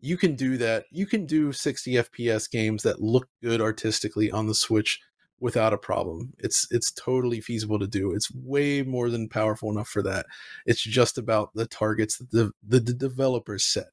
[0.00, 0.84] You can do that.
[0.90, 5.00] You can do 60 fps games that look good artistically on the switch
[5.44, 9.88] without a problem it's it's totally feasible to do it's way more than powerful enough
[9.88, 10.26] for that
[10.66, 13.90] it's just about the targets that the, the, the developers set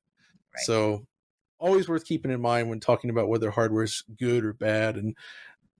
[0.53, 0.63] Right.
[0.65, 1.05] so
[1.61, 4.97] always worth keeping in mind when talking about whether hardware is good or bad.
[4.97, 5.15] And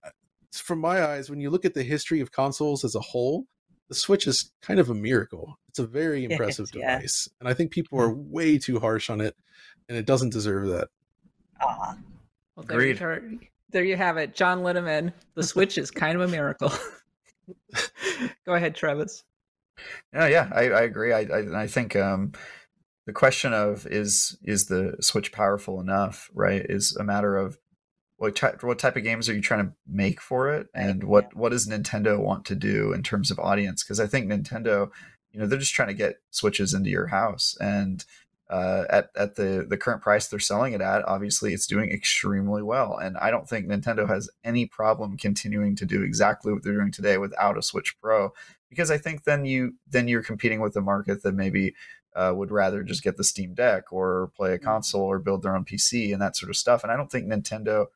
[0.04, 0.10] uh,
[0.52, 3.46] from my eyes, when you look at the history of consoles as a whole,
[3.88, 5.58] the Switch is kind of a miracle.
[5.68, 6.98] It's a very impressive Yeah.
[6.98, 7.28] device.
[7.40, 9.34] And I think people are way too harsh on it,
[9.88, 10.88] and it doesn't deserve that.
[11.60, 11.96] Aw.
[12.56, 12.98] Well, Agreed.
[13.72, 14.34] There you have it.
[14.34, 15.12] John Linneman.
[15.34, 16.72] The Switch is kind of a miracle.
[18.46, 19.24] Go ahead, Travis.
[20.12, 21.12] Yeah, yeah, I, I agree.
[21.12, 22.32] I, I I think um,
[23.06, 26.64] the question of is is the Switch powerful enough, right?
[26.68, 27.58] Is a matter of
[28.16, 31.34] what type what type of games are you trying to make for it, and what
[31.34, 33.82] what does Nintendo want to do in terms of audience?
[33.82, 34.90] Because I think Nintendo,
[35.32, 38.04] you know, they're just trying to get Switches into your house, and
[38.52, 42.62] uh, at at the the current price they're selling it at, obviously it's doing extremely
[42.62, 46.74] well, and I don't think Nintendo has any problem continuing to do exactly what they're
[46.74, 48.32] doing today without a Switch Pro
[48.68, 51.74] because I think then you then you're competing with a market that maybe
[52.14, 55.56] uh, would rather just get the Steam Deck or play a console or build their
[55.56, 56.82] own PC and that sort of stuff.
[56.82, 57.86] And I don't think Nintendo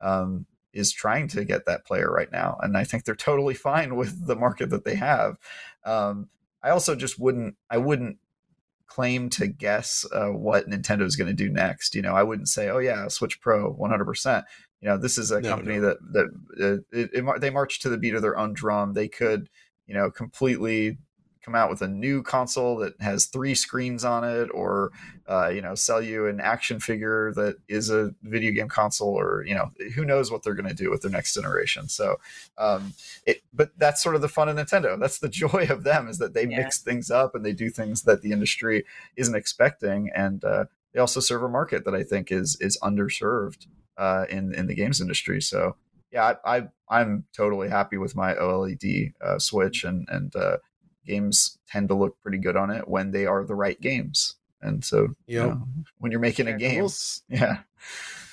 [0.00, 3.96] um, is trying to get that player right now, and I think they're totally fine
[3.96, 5.38] with the market that they have.
[5.84, 6.28] Um,
[6.62, 8.18] I also just wouldn't I wouldn't
[8.90, 11.94] claim to guess uh, what Nintendo is going to do next.
[11.94, 14.04] You know, I wouldn't say, oh yeah, Switch Pro, 100.
[14.04, 14.44] percent
[14.80, 15.82] You know, this is a No, company no.
[15.82, 16.26] that that
[16.60, 18.92] uh, it, it, they march to the beat of their own drum.
[18.92, 19.48] They could,
[19.86, 20.98] you know completely
[21.44, 24.92] come out with a new console that has three screens on it or
[25.26, 29.44] uh, you know sell you an action figure that is a video game console or
[29.46, 31.88] you know who knows what they're going to do with their next generation.
[31.88, 32.16] So
[32.58, 32.92] um,
[33.26, 34.98] it but that's sort of the fun of nintendo.
[34.98, 36.58] That's the joy of them is that they Yeah.
[36.58, 38.84] mix things up and they do things that the industry
[39.16, 40.10] isn't expecting.
[40.14, 43.66] And uh, they also serve a market that i think is is underserved
[43.96, 45.40] uh, in in the games industry.
[45.40, 45.76] So
[46.12, 50.56] yeah I, I i'm totally happy with my oled uh, switch and and uh,
[51.06, 54.36] games tend to look pretty good on it when they are the right games.
[54.62, 55.62] And so, you know,
[55.98, 56.86] when you're making a game,
[57.28, 57.60] yeah,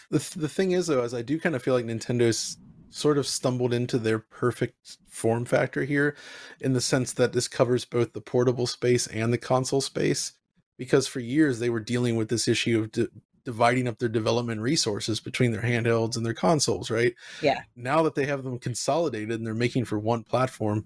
[0.09, 2.57] the th- the thing is though, is I do kind of feel like Nintendo's
[2.89, 6.15] sort of stumbled into their perfect form factor here,
[6.59, 10.33] in the sense that this covers both the portable space and the console space.
[10.77, 13.07] Because for years they were dealing with this issue of di-
[13.43, 17.13] dividing up their development resources between their handhelds and their consoles, right?
[17.41, 17.61] Yeah.
[17.77, 20.83] Now that they have them consolidated and they're making for one platform,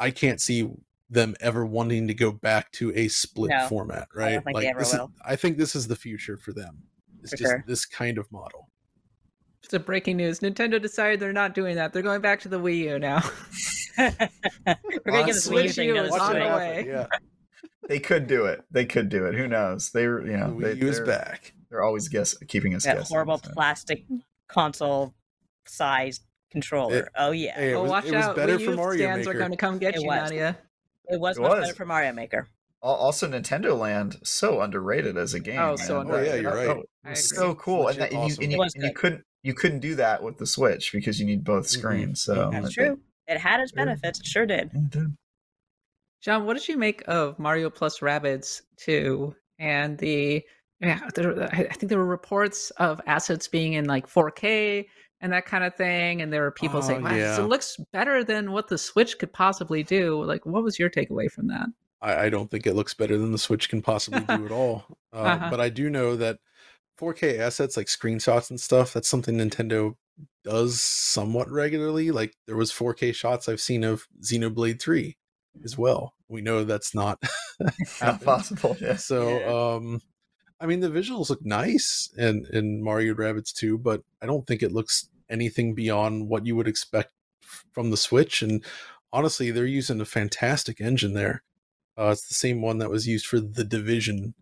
[0.00, 0.70] I can't see
[1.10, 4.32] them ever wanting to go back to a split No, format, I right?
[4.34, 6.82] don't think they ever this is, I think this is the future for them.
[7.22, 7.64] It's For just sure.
[7.66, 8.68] this kind of model.
[9.64, 10.40] It's a breaking news.
[10.40, 11.92] Nintendo decided they're not doing that.
[11.92, 13.22] They're going back to the Wii U now.
[13.98, 14.12] We're
[15.04, 16.84] gonna give this Wii U Switch thing U is on the way.
[16.88, 17.06] Yeah,
[17.88, 18.62] they could do it.
[18.70, 19.34] They could do it.
[19.34, 19.90] Who knows?
[19.90, 21.52] They, were- you know, the they, Wii U is they're- back.
[21.70, 23.14] They're always guess keeping us That guessing.
[23.14, 23.50] horrible so.
[23.52, 24.04] plastic
[24.48, 25.14] console
[25.66, 26.96] sized controller.
[26.98, 27.54] It- oh yeah.
[27.56, 28.36] Hey, it oh, was, watch it was out.
[28.36, 29.36] better Wii for U Mario stands Maker.
[29.36, 30.30] are going to come get It you, was.
[30.30, 30.58] Nadia.
[31.08, 31.60] It was It much was.
[31.64, 32.48] better for Mario Maker.
[32.80, 35.58] Also, Nintendo Land so underrated as a game.
[35.58, 36.14] Oh, so man.
[36.14, 36.66] Oh, yeah, you're right.
[36.76, 39.54] that I was so cool, and, that, and, you, and, you, and you couldn't you
[39.54, 41.70] couldn't do that with the Switch because you need both Mhm.
[41.78, 42.20] screens.
[42.22, 42.52] So Mhm.
[42.62, 42.84] That's true.
[42.86, 44.20] think- It had its benefits.
[44.20, 44.70] It sure did.
[44.74, 45.16] It did.
[46.22, 50.44] John, what did you make of Mario plus Rabbids 2 and the
[50.80, 54.86] yeah, there, I I think there were reports of assets being in like 4K
[55.20, 57.36] and that kind of thing, and there were people Oh, saying, "Wow, yeah.
[57.36, 60.90] so it looks better than what the Switch could possibly do." Like, what was your
[60.90, 61.66] takeaway from that?
[62.00, 64.84] I, I don't think it looks better than the Switch can possibly do at all.
[65.12, 65.50] Uh, Uh-huh.
[65.50, 66.38] But I do know that
[67.00, 69.94] 4K assets like screenshots and stuff, that's something Nintendo
[70.44, 72.10] does somewhat regularly.
[72.10, 75.16] Like there was 4K shots I've seen of Xenoblade 3
[75.64, 76.14] as well.
[76.28, 77.20] We know that's not
[78.00, 78.76] Not possible.
[78.80, 79.04] Yes.
[79.04, 80.00] So, um,
[80.60, 84.62] I mean, the visuals look nice in in Mario Rabbids 2, but I don't think
[84.62, 87.12] it looks anything beyond what you would expect
[87.72, 88.42] from the Switch.
[88.42, 88.64] And
[89.12, 91.42] honestly, they're using a fantastic engine there.
[91.96, 94.34] Uh, it's the same one that was used for the Division.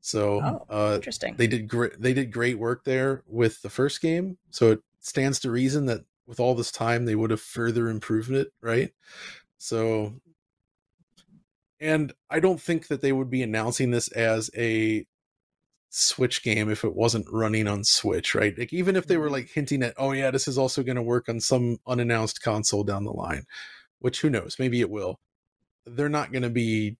[0.00, 1.34] So, Oh, uh, Interesting.
[1.36, 2.00] they did great.
[2.00, 4.38] They did great work there with the first game.
[4.50, 8.30] So it stands to reason that with all this time, they would have further improved
[8.30, 8.92] it, right?
[9.58, 10.20] So,
[11.80, 15.06] and I don't think that they would be announcing this as a
[15.90, 18.56] Switch game if it wasn't running on Switch, right?
[18.58, 21.02] Like even if they were like hinting at, oh yeah, this is also going to
[21.02, 23.44] work on some unannounced console down the line,
[23.98, 25.18] which who knows, maybe it will.
[25.86, 26.96] They're not going to be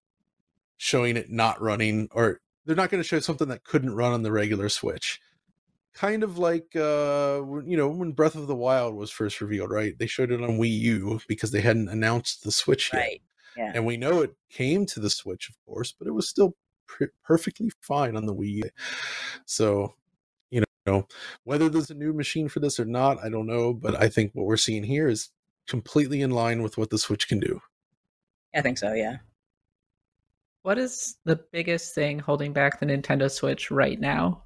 [0.79, 4.23] showing it not running, or they're not going to show something that couldn't run on
[4.23, 5.21] the regular Switch.
[5.93, 9.99] Kind of like, uh, you know, when Breath of the Wild was first revealed, right?
[9.99, 13.19] They showed it on Wii U because they hadn't announced the Switch yet.
[13.57, 13.73] Yeah.
[13.75, 16.55] And we know it came to the Switch, of course, but it was still
[16.89, 18.65] per- perfectly fine on the Wii.
[18.65, 18.71] U.
[19.45, 19.95] So,
[20.51, 21.07] you know,
[21.45, 23.73] whether there's a new machine for this or not, I don't know.
[23.73, 25.31] But I think what we're seeing here is
[25.69, 27.61] completely in line with what the Switch can do.
[28.55, 28.95] I think so.
[28.95, 29.19] Yeah.
[30.63, 34.43] What is the biggest thing holding back the Nintendo Switch right now?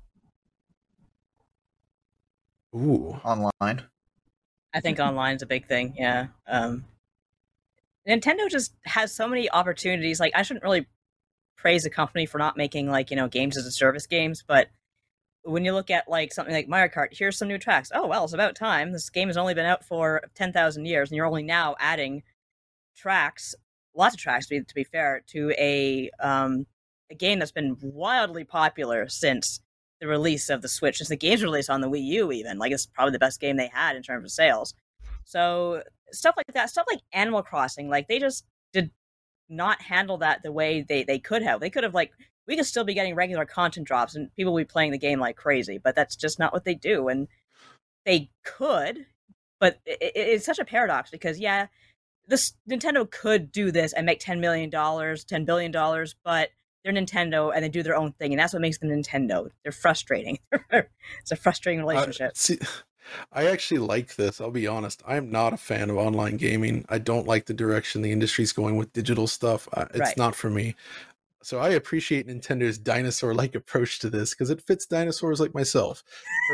[2.75, 3.83] Ooh, Online.
[4.75, 5.95] I think online's a big thing.
[5.99, 6.29] Yeah.
[6.47, 6.85] Um,
[8.09, 10.19] Nintendo just has so many opportunities.
[10.19, 10.87] Like, I shouldn't really
[11.57, 14.69] praise the company for not making like you know games as a service games, but
[15.45, 17.91] when you look at like something like Mario Kart, here's some new tracks.
[17.95, 18.93] Oh well, it's about time.
[18.93, 22.23] This game has only been out for ten thousand years, and you're only now adding
[22.97, 23.55] tracks,
[23.95, 26.67] lots of tracks to be to be fair, to a um
[27.11, 29.61] a game that's been wildly popular since
[30.01, 32.33] the release of the Switch, since the game's release on the Wii U.
[32.33, 34.75] Even like it's probably the best game they had in terms of sales.
[35.25, 35.83] So
[36.13, 38.45] stuff like that, stuff like Animal Crossing, like they just
[39.53, 41.61] not handle that the way they they could have.
[41.61, 42.13] They could have like
[42.47, 45.21] we could still be getting regular content drops and people would be playing the game
[45.21, 47.09] like crazy, but that's just not what they do.
[47.09, 47.29] And
[48.05, 49.07] they could,
[49.61, 51.67] but it, it- it's such a paradox because yeah,
[52.27, 56.51] this Nintendo could do this and make ten million dollars, ten billion dollars, but
[56.85, 59.49] they're Nintendo and they do their own thing, and that's what makes them Nintendo.
[59.63, 60.39] They're frustrating.
[60.73, 62.37] it's a frustrating relationship.
[62.37, 62.59] see,
[63.33, 64.41] I actually like this.
[64.41, 65.03] I'll be honest.
[65.07, 66.85] I'm not a fan of online gaming.
[66.89, 69.69] I don't like the direction the industry's going with digital stuff.
[69.75, 70.17] I, it's Right.
[70.17, 70.75] not for me.
[71.43, 76.05] So I appreciate Nintendo's dinosaur-like approach to this because it fits dinosaurs like myself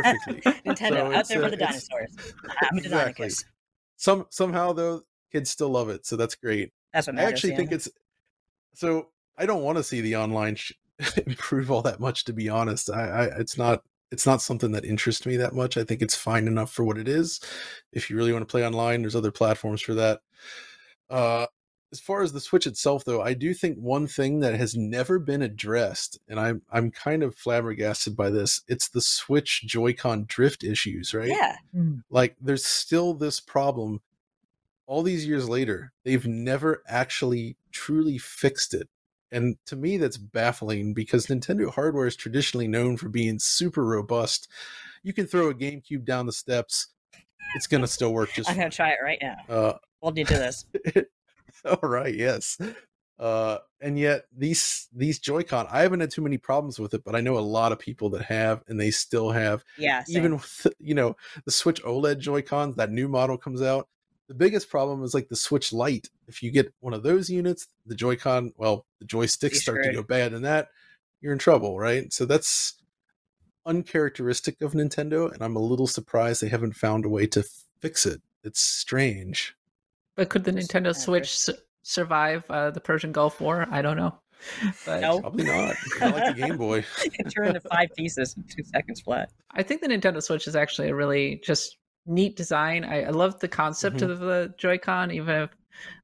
[0.02, 0.40] perfectly.
[0.66, 2.16] Nintendo So out there uh, for the dinosaurs.
[2.72, 3.30] Exactly.
[3.96, 6.72] Some somehow though kids still love it, so that's great.
[6.92, 7.56] That's what I actually yeah.
[7.56, 7.88] think it's
[8.74, 9.08] so.
[9.36, 10.72] I don't want to see the online sh-
[11.26, 12.24] improve all that much.
[12.24, 15.76] To be honest, I, I it's not it's not something that interests me that much.
[15.76, 17.40] I think it's fine enough for what it is.
[17.92, 20.20] If you really want to play online, there's other platforms for that.
[21.10, 21.46] Uh,
[21.90, 25.18] as far as the Switch itself, though, I do think one thing that has never
[25.18, 28.60] been addressed, and I'm I'm kind of flabbergasted by this.
[28.68, 31.28] It's the Switch Joy-Con drift issues, right?
[31.28, 31.56] Yeah.
[32.10, 34.02] Like, there's still this problem.
[34.86, 38.88] All these years later, they've never actually truly fixed it.
[39.30, 44.48] And to me, that's baffling because Nintendo hardware is traditionally known for being super robust.
[45.02, 46.88] You can throw a GameCube down the steps,
[47.54, 49.36] it's gonna still work just I'm gonna try it right now.
[49.48, 50.64] uh, Hold you to this.
[51.64, 52.58] all right, yes.
[53.18, 57.16] Uh, and yet these these Joy-Con, I haven't had too many problems with it, but
[57.16, 59.64] I know a lot of people that have, and they still have.
[59.76, 63.88] Yeah, even with you know the Switch OLED Joy-Cons, that new model comes out.
[64.28, 66.10] The biggest problem is like the Switch Lite.
[66.26, 69.92] If you get one of those units, the Joy-Con, well, the joysticks You're start to
[69.92, 70.68] go bad, and that
[71.20, 72.12] you're in trouble, right?
[72.12, 72.74] So that's
[73.66, 77.44] uncharacteristic of Nintendo, and I'm a little surprised they haven't found a way to
[77.80, 78.20] fix it.
[78.44, 79.56] It's strange.
[80.14, 83.66] But could the Nintendo Switch su- survive uh, the Persian Gulf War?
[83.70, 84.18] I don't know.
[84.86, 85.20] But No.
[85.20, 85.74] Probably not.
[86.00, 86.84] Not like the Game Boy.
[87.04, 89.30] it turned into five pieces in two seconds flat.
[89.50, 91.76] I think the Nintendo Switch is actually a really just
[92.08, 92.84] neat design.
[92.84, 94.10] I, I love the concept Mhm.
[94.10, 95.50] of the Joy-Con, even if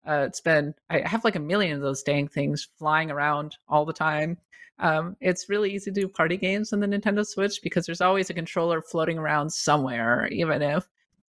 [0.07, 3.85] uh, it's been I have like a million of those dang things flying around all
[3.85, 4.39] the time.
[4.79, 8.29] Um, it's really easy to do party games on the Nintendo Switch because there's always
[8.31, 10.89] a controller floating around somewhere, even if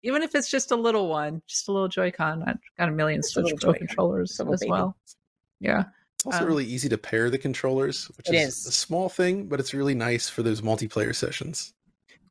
[0.03, 2.43] even if it's just a little one, just a little Joy-Con.
[2.45, 3.87] I've got a million Just Switch little Pro Joy-Con.
[3.87, 4.69] controllers as baby.
[4.71, 4.95] well.
[5.59, 5.85] Yeah.
[6.15, 8.65] It's also Um, really easy to pair the controllers, which is, is.
[8.67, 11.73] a small thing, but it's really nice for those multiplayer sessions.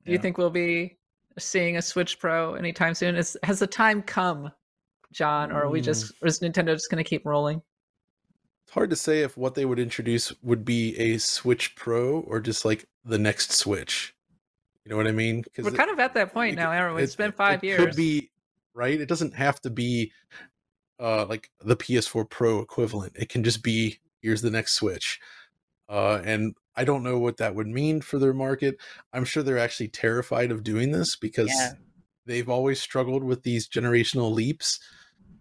[0.05, 0.97] Do you think we'll be
[1.39, 3.17] seeing a Switch Pro anytime soon?
[3.17, 4.51] Is has the time come,
[5.13, 7.63] John, or are we just or is Nintendo just going to keep rolling?
[8.65, 12.41] It's hard to say if what they would introduce would be a Switch Pro or
[12.41, 14.15] just like the next Switch.
[14.85, 15.45] You know what I mean?
[15.59, 17.03] We're kind of at that point it now, aren't we?
[17.03, 17.79] It's it- been five it years.
[17.81, 18.31] Could be
[18.75, 19.01] right.
[19.01, 20.13] It doesn't have to be
[20.99, 23.13] uh like the PS4 Pro equivalent.
[23.17, 25.21] It can just be here's the next Switch.
[25.89, 28.77] Uh and I don't know what that would mean for their market.
[29.13, 31.73] I'm sure they're actually terrified of doing this because Yeah.
[32.27, 34.81] they've always struggled with these generational leaps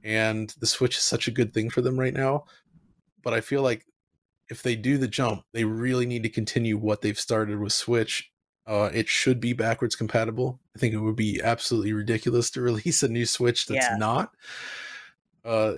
[0.03, 2.45] and the Switch is such a good thing for them right now.
[3.23, 3.85] But I feel like
[4.49, 8.31] if they do the jump, they really need to continue what they've started with Switch.
[8.67, 10.59] Uh, it should be backwards compatible.
[10.75, 13.97] I think it would be absolutely ridiculous to release a new Switch that's Yeah.
[13.97, 14.35] not,
[15.43, 15.75] uh,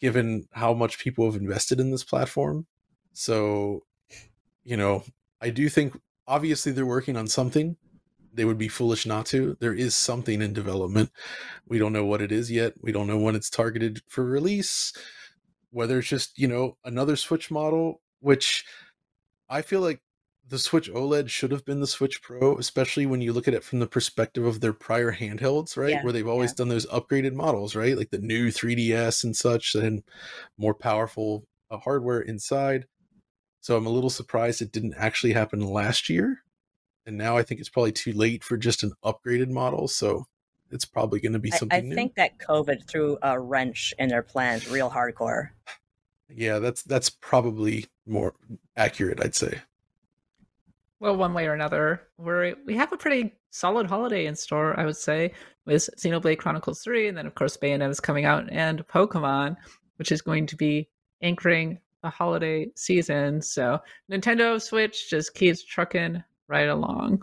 [0.00, 2.66] given how much people have invested in this platform.
[3.14, 3.84] So,
[4.64, 5.04] you know,
[5.40, 7.76] I do think obviously they're working on something.
[8.34, 9.56] They would be foolish not to.
[9.60, 11.10] There is something in development.
[11.66, 12.74] We don't know what it is yet.
[12.80, 14.92] We don't know when it's targeted for release
[15.72, 18.64] whether it's just you know another switch model which
[19.48, 20.00] i feel like
[20.48, 23.64] the switch oled should have been the switch pro especially when you look at it
[23.64, 26.56] from the perspective of their prior handhelds right Yeah, where they've always yeah.
[26.58, 30.02] done those upgraded models right like the new 3ds and such and
[30.58, 32.86] more powerful uh, hardware inside
[33.62, 36.42] so i'm a little surprised it didn't actually happen last year
[37.06, 40.26] and now i think it's probably too late for just an upgraded model so
[40.70, 43.92] it's probably going to be I, something I new think that COVID threw a wrench
[43.98, 45.48] in their plans real hardcore.
[46.28, 48.34] yeah that's that's probably more
[48.76, 49.58] accurate i'd say
[51.00, 54.84] Well, one way or another, we're we have a pretty solid holiday in store, I
[54.86, 55.32] would say,
[55.66, 59.56] with Xenoblade Chronicles 3, and then of course Bayonetta is coming out, and Pokemon,
[59.96, 60.88] which is going to be
[61.20, 63.40] anchoring the holiday season.
[63.42, 63.78] So
[64.10, 67.22] Nintendo Switch just keeps trucking right along.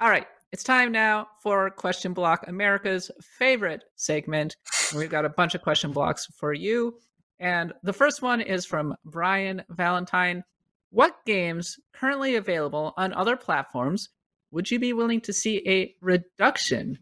[0.00, 4.56] All right, it's time now for Question Block, America's favorite segment.
[4.94, 6.98] We've got a bunch of question blocks for you.
[7.40, 10.44] And the first one is from Brian Valentine.
[10.90, 14.10] What games currently available on other platforms
[14.52, 16.98] would you be willing to see a reduction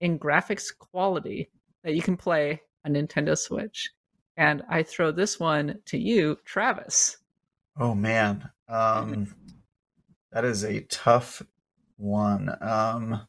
[0.00, 1.50] in graphics quality
[1.82, 3.90] that you can play on Nintendo Switch?
[4.42, 7.18] And I throw this one to you, Travis.
[7.78, 9.32] Oh man, um,
[10.32, 11.42] that is a tough
[11.96, 12.48] one.
[12.60, 13.24] Um,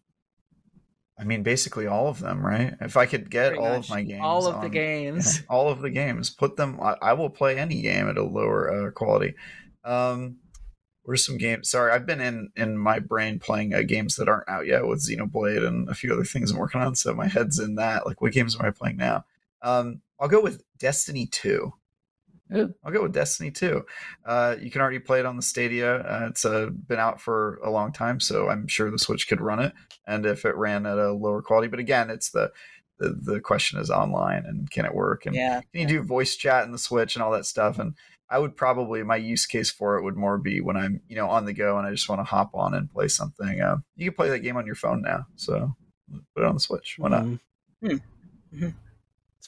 [1.15, 2.73] I mean, basically all of them, right?
[2.81, 5.43] If I could get Pretty all much of my games, all of the on- games.
[5.51, 6.79] all of the games, put them.
[6.81, 9.35] I, I will play any game at a lower uh, quality.
[9.83, 10.37] Um,
[11.03, 11.69] where's some games?
[11.69, 15.07] Sorry, I've been in in my brain playing uh, games that aren't out yet with
[15.07, 16.95] Xenoblade and a few other things I'm working on.
[16.95, 18.07] So my head's in that.
[18.07, 19.25] Like, what games am I playing now?
[19.63, 21.73] Um, I'll go with Destiny Two.
[22.55, 22.73] Ooh.
[22.83, 23.83] I'll go with Destiny 2.
[24.25, 25.95] Uh, you can already play it on the Stadia.
[26.01, 29.41] Uh, it's uh, been out for a long time, so I'm sure the Switch could
[29.41, 29.73] run it.
[30.05, 32.51] And if it ran at a lower quality, but again, it's the
[32.99, 35.61] the, the question is online and can it work and Yeah.
[35.71, 37.79] can you do voice chat in the Switch and all that stuff.
[37.79, 37.95] And
[38.29, 41.27] I would probably my use case for it would more be when I'm you know
[41.29, 43.61] on the go and I just want to hop on and play something.
[43.61, 45.75] Uh, you can play that game on your phone now, so
[46.35, 46.95] put it on the Switch.
[46.99, 47.25] Why not?
[47.83, 48.01] Mhm.
[48.51, 48.73] It's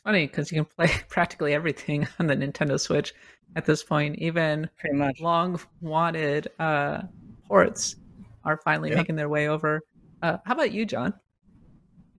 [0.05, 3.13] funny because you can play practically everything on the Nintendo Switch
[3.57, 4.17] at this point.
[4.19, 7.01] Even pretty much long wanted uh,
[7.47, 7.97] ports
[8.45, 8.95] are finally Yeah.
[8.97, 9.81] making their way over.
[10.21, 11.13] Uh, how about you, John?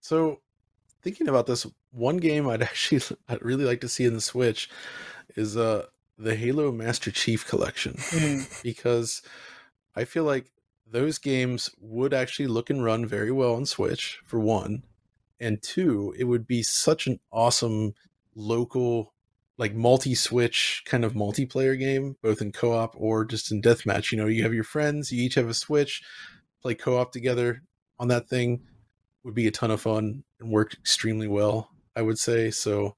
[0.01, 0.41] So,
[1.03, 4.69] thinking about this, one game I'd actually I'd really like to see in the Switch
[5.37, 5.87] is uh
[6.19, 8.63] the Halo Master Chief Collection Mm.
[8.63, 9.23] because
[9.95, 10.47] I feel like
[10.91, 14.83] those games would actually look and run very well on Switch for one,
[15.41, 17.95] and two, it would be such an awesome
[18.35, 19.13] local
[19.59, 24.27] like multi-switch kind of multiplayer game both in co-op or just in deathmatch you know
[24.27, 26.03] you have your friends you each have a switch
[26.61, 27.63] play co-op together
[27.99, 28.61] on that thing
[29.25, 32.95] would be a ton of fun and work extremely well i would say so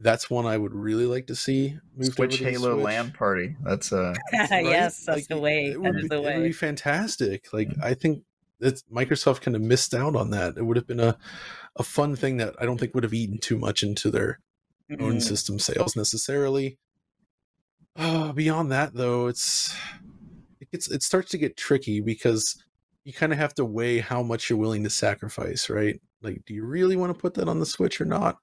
[0.00, 2.84] that's one i would really like to see moved Switch over to Halo Switch.
[2.84, 3.54] LAN party.
[3.62, 4.64] That's uh Right?
[4.64, 5.66] yes, that's Like, the way.
[5.66, 6.42] it That would, be, the it would way.
[6.48, 8.24] be fantastic like i think
[8.58, 11.16] that microsoft kind of missed out on that it would have been a,
[11.76, 14.38] a fun thing that i don't think would have eaten too much into their
[15.00, 15.22] own Mhm.
[15.22, 16.76] system sales necessarily.
[17.96, 19.74] Uh, beyond that though it's
[20.60, 22.62] it gets it starts to get tricky because
[23.04, 26.00] you kind of have to weigh how much you're willing to sacrifice right?
[26.22, 28.38] Like do you really want to put that on the switch or not?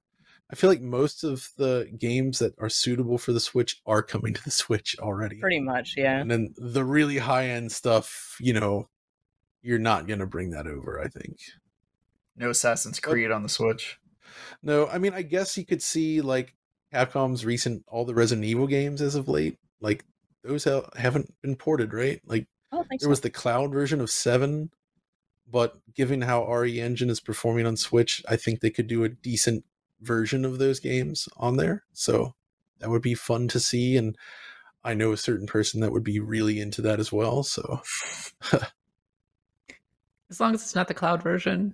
[0.51, 4.33] I feel like most of the games that are suitable for the switch are coming
[4.33, 5.39] to the switch already.
[5.39, 6.19] Pretty much, yeah.
[6.19, 8.87] and then the really high end stuff you know
[9.61, 11.37] you're not going to bring that over i think
[12.39, 13.99] no Assassin's Creed on the Switch.
[14.63, 16.55] no i mean i guess you could see like
[16.93, 20.03] capcom's recent all the resident evil games as of late like
[20.43, 23.11] those ha- haven't been ported right like I don't think there so.
[23.11, 24.71] was the cloud version of 7
[25.51, 29.09] but given how re engine is performing on switch i think they could do a
[29.09, 29.65] decent
[30.01, 32.33] version of those games on there so
[32.79, 34.17] that would be fun to see and
[34.83, 37.81] i know a certain person that would be really into that as well so
[40.29, 41.73] As long as it's not the cloud version.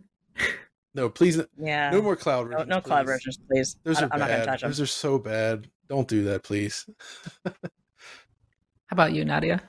[0.94, 1.90] No please yeah.
[1.92, 3.12] no more cloud No, versions no cloud please.
[3.12, 3.78] versions, please.
[3.84, 4.70] those I, are I'm not gonna bad touch them.
[4.70, 6.88] those are so bad don't do that please
[7.46, 9.62] How about you, Nadia?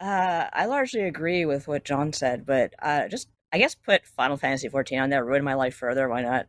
[0.00, 4.36] Uh, I largely agree with what John said, but uh, just I guess put Final
[4.36, 6.08] Fantasy 14 on there, ruin my life further.
[6.08, 6.46] Why not?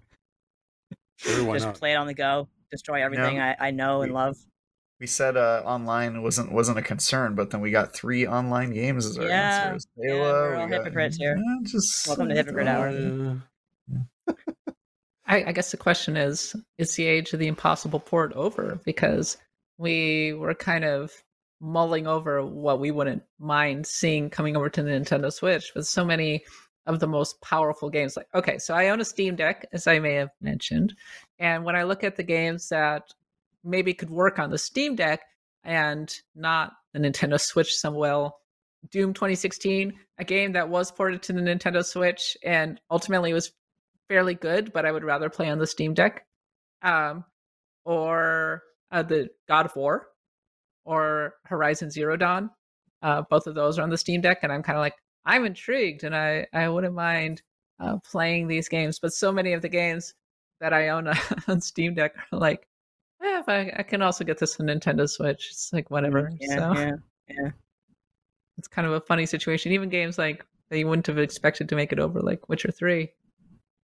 [1.16, 3.56] sure why just not play it on the go, destroy everything Yeah.
[3.60, 4.38] I, I know and love.
[5.00, 9.06] We said uh, online wasn't wasn't a concern, but then we got three online games
[9.06, 9.88] as our Yeah, answers.
[9.96, 11.38] yeah, Halo, we're we all got- hypocrites here.
[11.38, 13.42] Yeah, just Welcome to Hypocrite Hour.
[15.26, 18.80] I, I guess the question is: Is the age of the impossible port over?
[18.84, 19.38] Because
[19.78, 21.12] we were kind of
[21.62, 26.04] mulling over what we wouldn't mind seeing coming over to the Nintendo Switch, with so
[26.04, 26.44] many
[26.88, 28.18] of the most powerful games.
[28.18, 30.94] Like, okay, so I own a Steam Deck, as I may have mentioned,
[31.38, 33.04] and when I look at the games that
[33.64, 35.22] maybe could work on the Steam Deck
[35.64, 38.38] and not the Nintendo Switch, some well.
[38.92, 43.52] Doom 2016, a game that was ported to the Nintendo Switch and ultimately was
[44.08, 46.26] fairly good, but I would rather play on the Steam Deck.
[46.82, 47.26] Um,
[47.86, 50.08] or uh, the God of War,
[50.86, 52.50] or Horizon Zero Dawn.
[53.02, 54.96] Uh, both of those are on the Steam Deck, and I'm kind of like,
[55.26, 57.42] I'm intrigued, and I I wouldn't mind
[57.80, 59.00] uh, playing these games.
[59.00, 60.14] But so many of the games
[60.62, 61.08] that I own
[61.48, 62.68] on Steam Deck are like,
[63.22, 65.50] if I, I can also get this on Nintendo Switch.
[65.52, 66.32] It's like whatever.
[66.40, 66.92] Yeah, so yeah,
[67.30, 67.50] yeah.
[68.58, 69.72] it's kind of a funny situation.
[69.72, 73.12] Even games like that you wouldn't have expected to make it over, like Witcher Three,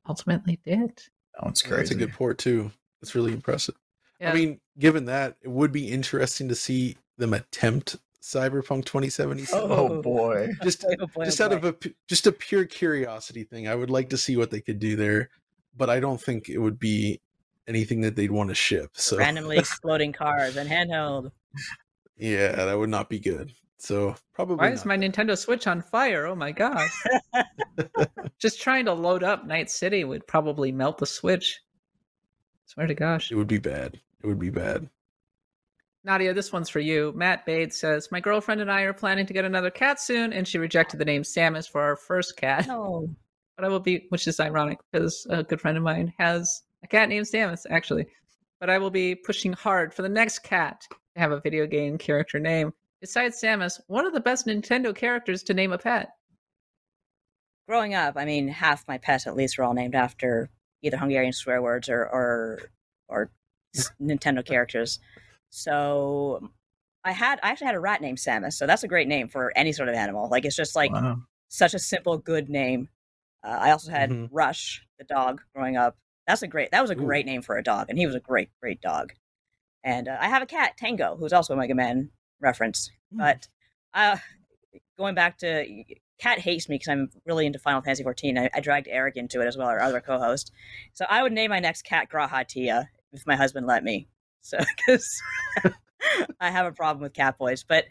[0.07, 1.01] ultimately did.
[1.39, 2.71] Oh, it's one's That's a good port too.
[3.01, 3.75] That's really impressive.
[4.19, 4.31] Yeah.
[4.31, 9.47] I mean, given that, it would be interesting to see them attempt Cyberpunk 2077.
[9.53, 10.49] Oh boy.
[10.61, 11.75] Just Oh boy, oh just out of a
[12.07, 13.67] just a pure curiosity thing.
[13.67, 15.29] I would like to see what they could do there,
[15.75, 17.21] but I don't think it would be
[17.71, 18.91] anything that they'd want to ship.
[18.93, 21.31] So randomly exploding cars and handheld.
[22.17, 23.53] yeah, that would not be good.
[23.77, 26.27] So probably Why is my Nintendo Switch on fire?
[26.27, 26.87] Oh my god.
[28.39, 31.61] Just trying to load up Night City would probably melt the Switch.
[32.65, 33.31] Swear to gosh.
[33.31, 33.99] it would be bad.
[34.23, 34.89] It would be bad.
[36.03, 37.13] Nadia, this one's for you.
[37.15, 40.47] Matt Bade says, My girlfriend and I are planning to get another cat soon, and
[40.47, 42.67] she rejected the name Samus for our first cat.
[42.67, 43.07] No.
[43.55, 46.87] But I will be, which is ironic because a good friend of mine has a
[46.87, 48.05] cat named Samus, actually.
[48.59, 50.81] But I will be pushing hard for the next cat
[51.15, 52.73] to have a video game character name.
[53.01, 56.09] Besides Samus, one of the best Nintendo characters to name a pet.
[57.67, 60.49] Growing up, I mean, half my pets at least were all named after
[60.81, 62.59] either Hungarian swear words or or,
[63.07, 63.31] or
[64.01, 64.99] Nintendo characters.
[65.49, 66.49] So
[67.03, 69.51] I had I actually had a rat named Samus, so that's a great name for
[69.57, 70.29] any sort of animal.
[70.29, 71.17] Like it's just like Wow.
[71.47, 72.89] such a simple, good name.
[73.43, 74.29] Uh, I also had Mhm.
[74.31, 75.97] Rush, the dog, growing up.
[76.31, 76.71] That's a great.
[76.71, 77.05] That was a Ooh.
[77.05, 79.11] great name for a dog, and he was a great, great dog.
[79.83, 82.09] And uh, I have a cat, Tango, who's also a Mega Man
[82.39, 82.89] reference.
[83.11, 83.49] But
[83.93, 84.15] uh,
[84.97, 85.83] going back to
[86.19, 88.37] Cat hates me because I'm really into Final Fantasy 14.
[88.37, 90.53] I, I dragged Eric into it as well, our other co-host.
[90.93, 94.07] So I would name my next cat G'raha Tia if my husband let me.
[94.39, 95.05] So because
[96.39, 97.83] I have a problem with cat boys, but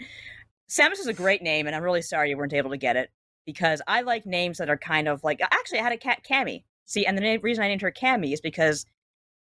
[0.66, 3.10] Samus is a great name, and I'm really sorry you weren't able to get it
[3.44, 5.42] because I like names that are kind of like.
[5.42, 6.62] Actually, I had a cat, Cammy.
[6.90, 8.84] See, and the reason I named her Cammy is because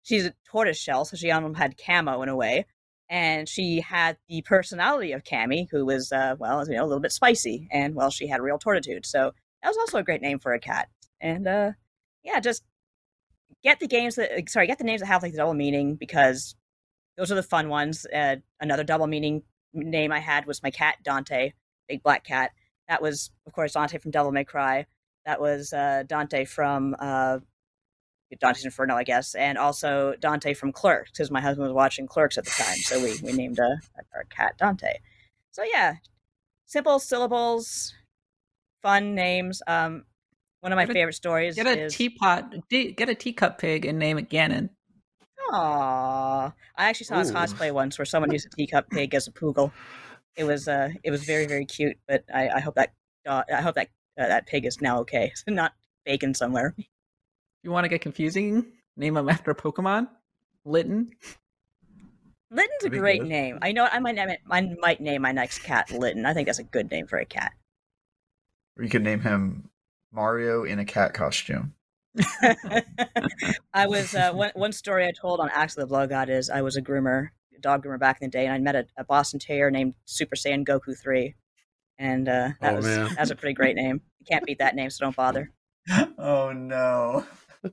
[0.03, 2.67] she's a tortoise shell, so she had camo in a way,
[3.09, 6.99] and she had the personality of Cammy, who was, uh, well, you know, a little
[6.99, 9.03] bit spicy, and well, she had real tortitude.
[9.03, 9.31] So
[9.63, 10.89] that was also a great name for a cat.
[11.19, 11.71] And uh,
[12.23, 12.61] yeah, just
[13.63, 16.55] get the games that, sorry, get the names that have like the double meaning because
[17.17, 18.05] those are the fun ones.
[18.13, 19.41] Uh, another double meaning
[19.73, 21.53] name I had was my cat Dante,
[21.87, 22.51] big black cat.
[22.87, 24.85] That was, of course, Dante from Devil May Cry.
[25.25, 27.39] That was uh, Dante from uh,
[28.39, 32.37] Dante's Inferno, I guess, and also Dante from Clerks, because my husband was watching Clerks
[32.37, 32.77] at the time.
[32.77, 33.77] So we, we named a,
[34.15, 34.93] our cat Dante.
[35.51, 35.95] So yeah,
[36.65, 37.93] simple syllables,
[38.81, 39.61] fun names.
[39.67, 40.05] Um,
[40.61, 43.85] one of my Get a- favorite stories Get a is teapot, get a teacup pig,
[43.85, 44.69] and name it Ganon.
[45.51, 49.31] Aw, I actually saw a cosplay once where someone used a teacup pig as a
[49.31, 49.71] poogle.
[50.35, 51.97] It was uh, it was very very cute.
[52.07, 52.93] But I, I hope that
[53.25, 53.89] uh, I hope that
[54.19, 55.73] uh, that pig is now okay, not
[56.05, 56.75] bacon somewhere.
[57.63, 58.65] You want to get confusing?
[58.95, 60.07] Name him after Pokemon.
[60.65, 61.11] Litten.
[62.51, 63.29] Litten's a great good.
[63.29, 63.59] name.
[63.61, 66.25] I know I might name it, I might name my next cat Litton.
[66.25, 67.53] I think that's a good name for a cat.
[68.77, 69.69] Or you could name him
[70.11, 71.73] Mario in a cat costume.
[73.73, 76.49] I was uh, one one story I told on Axe of the Blood God is
[76.49, 77.29] I was a groomer,
[77.61, 80.35] dog groomer back in the day, and I met a, a Boston Terrier named Super
[80.35, 81.35] Saiyan Goku three,
[81.99, 83.09] and uh, that Oh, was man.
[83.09, 84.01] that was a pretty great name.
[84.19, 85.51] You can't beat that name, so don't bother.
[86.17, 87.25] Oh no.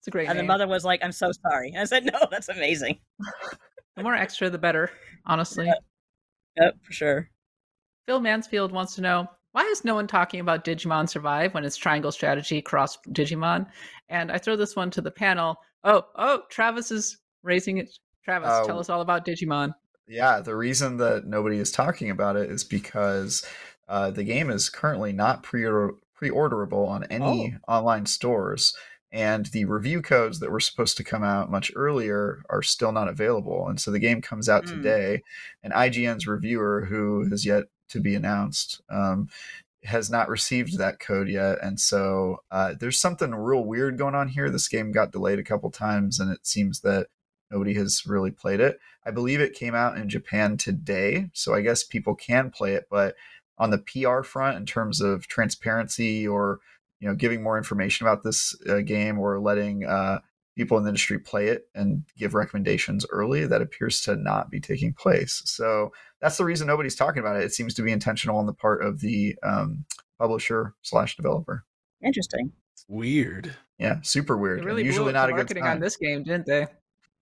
[0.00, 0.30] It's a great name.
[0.30, 2.98] And the mother was like, "I'm so sorry." And I said, "No, that's amazing."
[3.96, 4.90] The more extra, the better.
[5.26, 5.70] Honestly.
[6.56, 7.30] Yep, for sure.
[8.06, 11.76] Phil Mansfield wants to know why is no one talking about Digimon Survive when it's
[11.76, 13.66] triangle strategy cross Digimon?
[14.08, 15.56] And I throw this one to the panel.
[15.84, 17.90] Oh, oh, Travis is raising it.
[18.24, 18.66] Travis, Oh.
[18.66, 19.72] tell us all about Digimon.
[20.08, 23.44] Yeah, the reason that nobody is talking about it is because
[23.88, 25.64] uh, the game is currently not pre
[26.14, 28.74] pre-orderable on any online stores,
[29.12, 33.08] and the review codes that were supposed to come out much earlier are still not
[33.08, 33.68] available.
[33.68, 34.68] And so the game comes out Mm.
[34.70, 35.22] today,
[35.62, 39.28] and IGN's reviewer, who has yet to be announced, um,
[39.84, 41.58] has not received that code yet.
[41.62, 44.50] And so uh, there's something real weird going on here.
[44.50, 47.06] This game got delayed a couple times, and it seems that
[47.50, 48.78] nobody has really played it.
[49.04, 52.86] I believe it came out in Japan today, so I guess people can play it.
[52.90, 53.14] But
[53.58, 56.60] on the PR front, in terms of transparency or
[57.00, 60.20] you know giving more information about this uh, game or letting uh,
[60.56, 64.60] people in the industry play it and give recommendations early, that appears to not be
[64.60, 65.42] taking place.
[65.44, 67.44] So that's the reason nobody's talking about it.
[67.44, 69.84] It seems to be intentional on the part of the um,
[70.18, 71.64] publisher slash developer.
[72.04, 72.52] Interesting.
[72.88, 73.54] Weird.
[73.78, 74.60] Yeah, super weird.
[74.60, 76.66] They really usually not the a good marketing on this game, didn't they?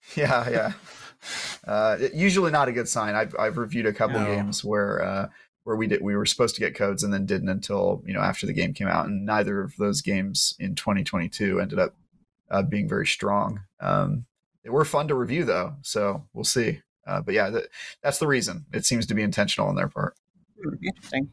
[0.17, 0.73] Yeah, yeah.
[1.67, 3.15] Uh, usually not a good sign.
[3.15, 4.27] I've I've reviewed a couple No.
[4.27, 5.29] games where uh,
[5.65, 8.21] where we did we were supposed to get codes and then didn't until you know
[8.21, 11.95] after the game came out, and neither of those games in 2022 ended up
[12.51, 13.63] uh, being very strong.
[13.81, 14.27] Um,
[14.63, 16.81] they were fun to review though, so we'll see.
[17.07, 17.65] Uh, but yeah, that,
[18.03, 18.67] that's the reason.
[18.73, 20.15] It seems to be intentional on their part.
[20.63, 21.31] Hmm, Interesting.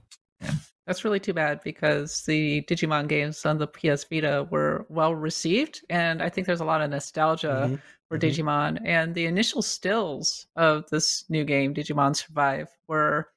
[0.85, 5.81] That's really too bad because the Digimon games on the PS Vita were well received,
[5.89, 7.81] and I think there's a lot of nostalgia Mhm.
[8.10, 8.22] for Mhm.
[8.22, 8.81] Digimon.
[8.84, 13.31] And the initial stills of this new game, Digimon Survive, were,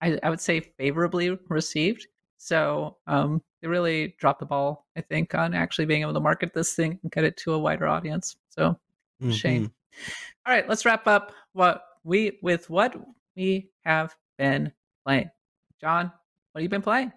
[0.00, 2.06] I, I would say, favorably received.
[2.38, 6.54] So um, they really dropped the ball, I think, on actually being able to market
[6.54, 8.36] this thing and get it to a wider audience.
[8.48, 8.78] So
[9.30, 9.66] shame.
[9.66, 9.72] Mhm.
[10.46, 12.94] All right, let's wrap up what we with what
[13.36, 14.72] we have been
[15.04, 15.30] playing.
[15.80, 16.12] John,
[16.58, 17.12] what have you been playing?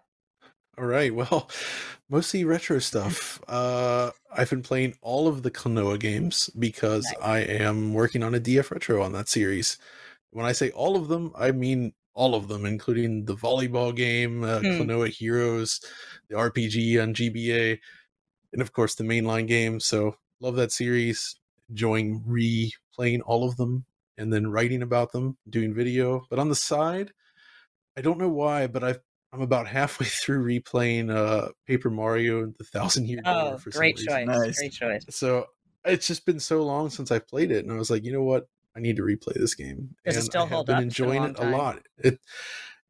[0.78, 1.14] All right.
[1.16, 1.50] Well,
[2.10, 3.42] mostly retro stuff.
[3.48, 8.40] Uh, I've been playing all of the Klonoa games because I am working on a
[8.40, 9.80] DF retro on that series.
[10.30, 14.44] When I say all of them, I mean all of them, including the volleyball game,
[14.44, 14.60] uh.
[14.60, 15.82] Klonoa Heroes,
[16.30, 17.80] the RPG on GBA,
[18.54, 19.80] and of course the mainline game.
[19.80, 21.36] So love that series.
[21.68, 23.86] Enjoying replaying all of them
[24.20, 26.28] and then writing about them, doing video.
[26.30, 27.12] But on the side,
[27.98, 29.00] I don't know why, but I've
[29.34, 33.72] I'm about halfway through replaying uh Paper Mario and the Thousand Year Door Oh, for
[33.72, 34.08] some great reason.
[34.14, 34.28] choice.
[34.28, 34.60] Nice.
[34.60, 35.06] Great choice.
[35.10, 35.46] So
[35.86, 38.24] it's just been so long since I played it, and I was like, you know
[38.24, 38.48] what?
[38.76, 39.96] I need to replay this game.
[40.06, 40.84] Does it and still I have hold been up?
[40.84, 41.80] It's been a enjoying it a lot.
[41.98, 42.20] It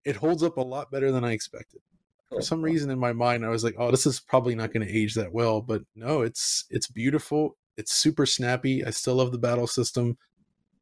[0.03, 1.81] it holds up a lot better than I expected.
[2.29, 4.85] for some reason in my mind, I was like, "Oh, this is probably not going
[4.87, 7.57] to age that well." But no, it's it's beautiful.
[7.77, 8.83] It's super snappy.
[8.85, 10.17] I still love the battle system.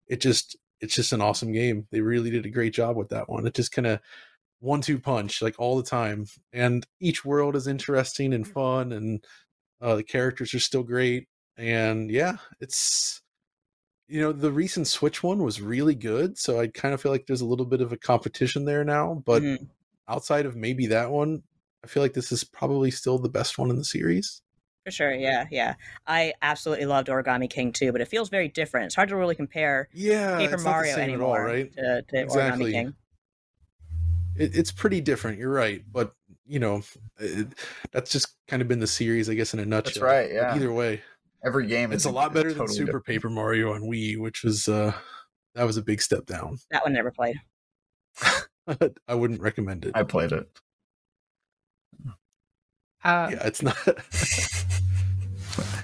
[0.07, 1.87] It just it's just an awesome game.
[1.91, 3.45] They really did a great job with that one.
[3.45, 3.99] It just kind of
[4.59, 9.25] one two punch like all the time, and each world is interesting and fun, and
[9.81, 11.27] uh, the characters are still great.
[11.57, 13.21] And yeah, it's
[14.07, 17.25] you know the recent Switch one was really good, so I kind of feel like
[17.27, 19.23] there's a little bit of a competition there now.
[19.25, 19.69] But Mhm.
[20.09, 21.43] outside of maybe that one,
[21.83, 24.41] I feel like this is probably still the best one in the series.
[24.85, 25.75] For sure, yeah, yeah.
[26.07, 28.87] I absolutely loved Origami King too, but it feels very different.
[28.87, 31.71] It's hard to really compare Yeah, Paper it's not the Mario anymore right?
[31.77, 32.25] to, to Exactly.
[32.25, 32.95] Origami King.
[34.39, 35.37] It, it's pretty different.
[35.37, 36.13] You're right, but
[36.47, 36.81] you know,
[37.19, 37.47] it,
[37.91, 39.91] that's just kind of been the series, I guess, in a nutshell.
[39.93, 40.55] That's right, But yeah.
[40.55, 41.01] either way,
[41.43, 43.05] Every game it's is a lot better than Super different.
[43.05, 44.91] Paper Mario on Wii, which was uh
[45.55, 46.57] that was a big step down.
[46.71, 47.37] That one never played.
[49.07, 49.91] I wouldn't recommend it.
[49.95, 50.49] I played it.
[53.03, 53.77] Uh, yeah, it's not.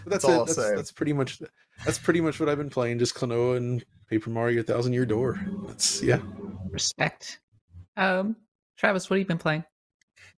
[0.04, 0.36] But that's all it.
[0.36, 0.76] I'll That's, say.
[0.76, 1.42] that's pretty much
[1.84, 3.00] that's pretty much what I've been playing.
[3.00, 5.40] Just Klonoa and Paper Mario Thousand Year Door.
[5.68, 6.20] That's yeah.
[6.70, 7.40] Respect.
[7.98, 8.36] Um,
[8.78, 9.64] Travis, what have you been playing?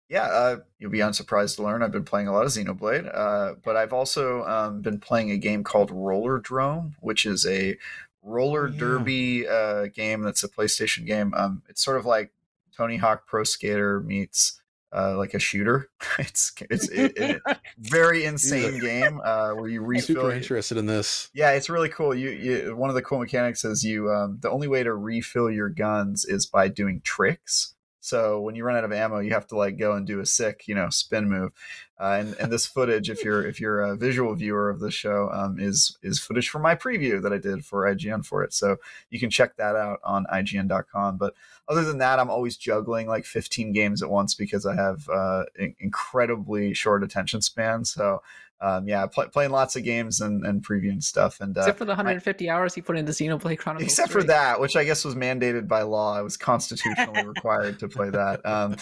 [0.08, 3.54] Yeah, uh, you'll be unsurprised to learn I've been playing a lot of Xenoblade, uh,
[3.64, 7.76] but I've also um, been playing a game called Rollerdrome, which is a
[8.22, 8.78] roller yeah.
[8.78, 11.34] derby uh, game that's a PlayStation game.
[11.34, 12.32] Um, it's sort of like
[12.76, 14.60] Tony Hawk Pro Skater meets
[14.94, 15.88] uh, like a shooter.
[16.18, 17.42] it's it's it, it,
[17.78, 20.16] very insane game uh, where you refill.
[20.16, 21.30] super interested in this.
[21.34, 22.14] Yeah, it's really cool.
[22.14, 25.50] You, you one of the cool mechanics is you um, the only way to refill
[25.50, 27.74] your guns is by doing tricks.
[28.06, 30.26] So when you run out of ammo, you have to like go and do a
[30.26, 31.50] sick, you know, spin move.
[31.98, 35.28] Uh, and and this footage, if you're if you're a visual viewer of the show,
[35.32, 38.54] um, is is footage from my preview that I did for IGN for it.
[38.54, 38.76] So
[39.10, 41.16] you can check that out on IGN.com.
[41.16, 41.34] But
[41.68, 45.46] other than that, I'm always juggling like 15 games at once because I have uh,
[45.58, 47.84] in- incredibly short attention span.
[47.84, 48.22] So
[48.60, 51.40] um, yeah, pl- playing lots of games and, and previewing stuff.
[51.40, 53.90] And uh, Except for the 150 hours he put into Xenoblade Chronicles.
[53.90, 56.14] except for that, which I guess was mandated by law.
[56.16, 58.44] I was constitutionally required to play that.
[58.46, 58.76] Um,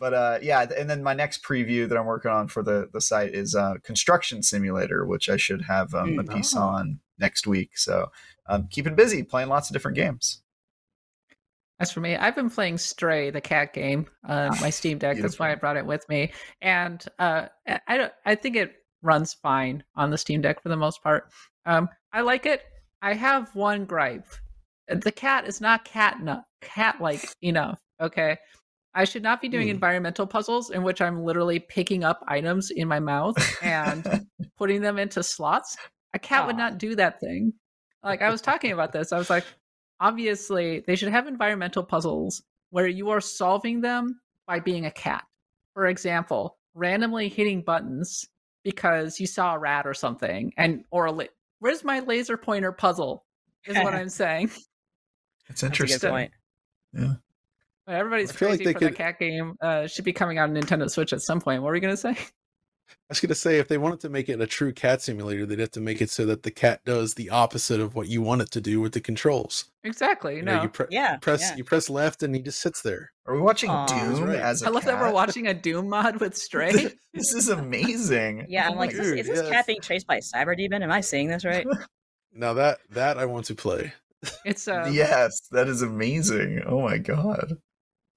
[0.00, 3.00] but uh, yeah, and then my next preview that I'm working on for the the
[3.00, 6.60] site is uh, Construction Simulator, which I should have um, a piece Oh.
[6.62, 7.78] on next week.
[7.78, 8.10] So
[8.46, 10.42] um, keeping busy, playing lots of different games.
[11.78, 15.16] As for me, I've been playing Stray, the cat game, on my Steam Deck.
[15.20, 18.12] That's why I brought it with me, and uh, I- I don't.
[18.26, 21.28] I think it runs fine on the Steam Deck for the most part.
[21.66, 22.62] Um, I like it.
[23.02, 24.26] I have one gripe:
[24.88, 27.80] the cat is not cat enough, cat like enough.
[28.00, 28.38] Okay,
[28.94, 29.74] I should not be doing Hmm.
[29.74, 34.06] environmental puzzles in which I'm literally picking up items in my mouth and
[34.58, 35.76] putting them into slots.
[36.12, 37.52] A cat would not do that thing.
[38.02, 39.44] Like I was talking about this, I was like,
[40.00, 45.22] obviously they should have environmental puzzles where you are solving them by being a cat.
[45.74, 48.26] For example, randomly hitting buttons
[48.64, 51.24] because you saw a rat or something, and or a la-
[51.60, 53.24] where's my laser pointer puzzle?
[53.66, 54.50] Is what I'm saying.
[55.48, 56.10] It's That's a good interesting.
[56.10, 56.32] point.
[56.92, 59.56] But Everybody's I feel like crazy they for the cat game.
[59.60, 61.62] Uh, should be coming out on Nintendo Switch at some point.
[61.62, 62.16] What were you gonna say?
[62.92, 65.58] I was gonna say if they wanted to make it a true cat simulator, they'd
[65.58, 68.42] have to make it so that the cat does the opposite of what you want
[68.42, 69.66] it to do with the controls.
[69.84, 70.36] Exactly.
[70.36, 70.56] You no.
[70.56, 71.56] know, you, pre- Yeah, press yeah.
[71.56, 73.10] you press left and he just sits there.
[73.26, 73.86] Are we watching Aw.
[73.86, 74.38] That's Doom right.
[74.38, 76.72] as a I love that we're watching a Doom mod with Stray.
[77.14, 78.46] this is amazing.
[78.48, 79.50] Yeah, I'm like, is this, is this yes.
[79.50, 80.82] cat being chased by a cyber demon?
[80.82, 81.66] Am I seeing this right?
[82.32, 83.92] Now that that I want to play.
[84.44, 86.62] it's uh, yes, that is amazing.
[86.64, 87.54] Oh my god.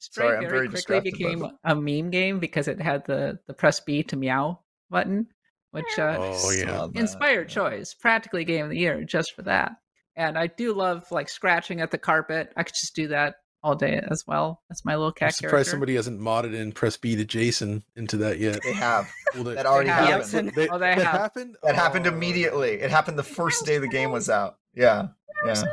[0.03, 1.51] Stray Sorry, I'm very, very quickly distracted became that.
[1.63, 4.59] a meme game because it had the the press B to meow
[4.89, 5.27] button,
[5.71, 6.65] which uh, Oh yeah.
[6.67, 6.99] Saw that.
[6.99, 9.71] inspired choice, practically game of the year just for that.
[10.15, 12.51] And I do love like scratching at the carpet.
[12.57, 14.61] I could just do that all day as well.
[14.69, 15.27] That's my little cat.
[15.27, 15.69] I'm cat surprised character.
[15.71, 18.59] somebody hasn't modded in press B to Jason into that yet.
[18.61, 19.09] They have.
[19.33, 20.29] Pulled it- That already have.
[20.29, 20.51] happened.
[20.53, 21.21] They- Oh, they that have.
[21.21, 21.55] happened.
[21.63, 22.71] That happened Oh, immediately.
[22.73, 24.57] It happened the first day the game was out.
[24.75, 25.07] Yeah.
[25.45, 25.63] Yeah.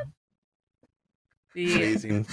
[1.55, 2.27] The Amazing.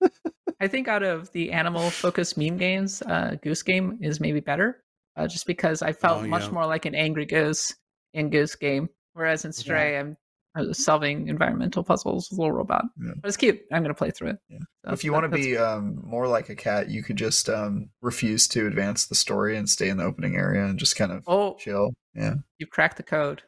[0.60, 4.82] I think out of the animal focused meme games, uh, Goose Game is maybe better,
[5.16, 7.74] uh, just because I felt Oh, much more like an angry goose
[8.14, 10.16] in Goose Game, whereas in Stray I'm
[10.54, 12.82] I was solving environmental puzzles with a little robot.
[12.98, 13.12] Yeah.
[13.20, 13.60] But it's cute.
[13.70, 14.38] I'm gonna play through it.
[14.48, 14.60] Yeah.
[14.86, 17.50] So if you that- want to be um, more like a cat, you could just
[17.50, 21.12] um, refuse to advance the story and stay in the opening area and just kind
[21.12, 21.92] of oh, chill.
[22.14, 22.36] Yeah.
[22.58, 23.42] You've cracked the code.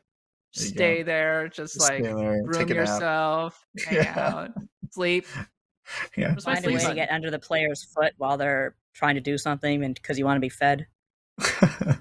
[0.54, 0.76] There you go.
[0.76, 2.76] Stay there, just, Just like there, room take a nap.
[2.76, 4.18] yourself, hang Yeah.
[4.18, 4.50] out,
[4.90, 5.26] sleep.
[6.16, 6.34] Yeah.
[6.36, 9.84] Find a way to get under the player's foot while they're trying to do something,
[9.84, 10.86] and because you want to be fed.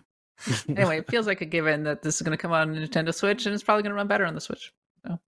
[0.70, 3.14] anyway, it feels like a given that this is going to come out on Nintendo
[3.14, 4.74] Switch, and it's probably going to run better on the Switch.
[5.06, 5.20] So,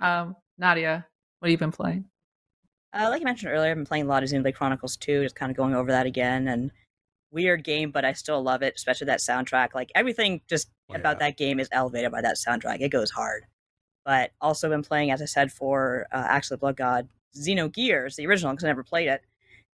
[0.00, 1.06] um, Nadia,
[1.38, 2.04] what have you been playing?
[2.92, 5.36] Uh, like I mentioned earlier, I've been playing a lot of Xenoblade Chronicles 2, just
[5.36, 6.48] kind of going over that again.
[6.48, 6.70] And
[7.30, 9.74] weird game, but I still love it, especially that soundtrack.
[9.74, 11.28] Like everything just Oh, about yeah.
[11.28, 12.80] that game is elevated by that soundtrack.
[12.80, 13.44] It goes hard.
[14.06, 18.52] But also been playing, as I said, for uh, actually Blood God Xenogears, the original,
[18.52, 19.22] because I never played it,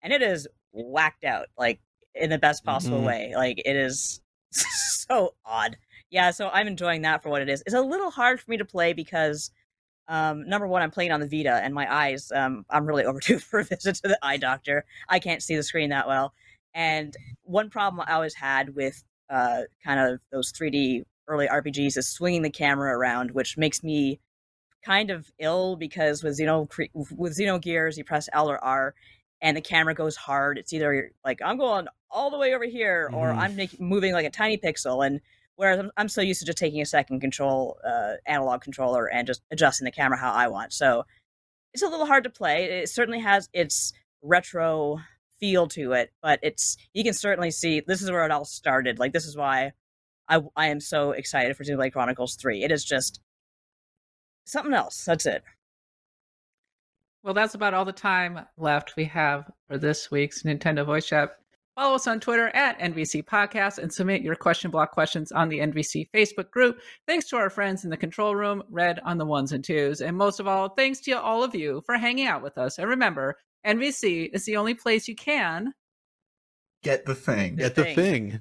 [0.03, 1.81] and it is whacked out, like
[2.15, 3.07] in the best possible Mhm.
[3.07, 3.33] way.
[3.37, 4.21] Like it is
[4.53, 5.77] so odd.
[6.11, 7.63] Yeah, so I'm enjoying that for what it is.
[7.67, 9.51] It's a little hard for me to play because
[10.09, 13.39] um, number one, I'm playing on the Vita, and my eyes, um, I'm really overdue
[13.41, 14.85] for a visit to the eye doctor.
[15.09, 16.35] I can't see the screen that well.
[16.75, 22.09] And one problem I always had with uh, kind of those 3D early RPGs is
[22.09, 24.21] swinging the camera around, which makes me
[24.85, 26.69] kind of ill because with Xeno
[27.17, 28.95] with Xenogears, you press L or R,
[29.41, 30.59] and the camera goes hard.
[30.59, 33.39] It's either like I'm going all the way over here, or Mhm.
[33.39, 35.05] I'm making, moving like a tiny pixel.
[35.07, 35.21] And
[35.57, 39.27] whereas I'm, I'm so used to just taking a second control uh, analog controller and
[39.27, 40.73] just adjusting the camera how I want.
[40.73, 41.05] So
[41.73, 42.65] it's a little hard to play.
[42.65, 43.93] It certainly has its
[44.23, 45.01] retro
[45.41, 48.99] feel to it, but it's you can certainly see this is where it all started.
[48.99, 49.73] Like this is why
[50.29, 52.63] I I am so excited for Xenoblade Chronicles Three.
[52.63, 53.21] It is just
[54.45, 55.05] something else.
[55.05, 55.43] That's it.
[57.23, 61.37] Well, that's about all the time left we have for this week's Nintendo Voice Chat.
[61.75, 65.59] Follow us on Twitter at NVC Podcast and submit your question block questions on the
[65.59, 66.79] NVC Facebook group.
[67.07, 70.01] Thanks to our friends in the control room, Red on the ones and twos.
[70.01, 72.79] And most of all, thanks to all of you for hanging out with us.
[72.79, 75.73] And remember, NVC is the only place you can
[76.85, 77.57] Get the thing.
[77.57, 77.97] Get the thing.
[77.97, 78.41] thing.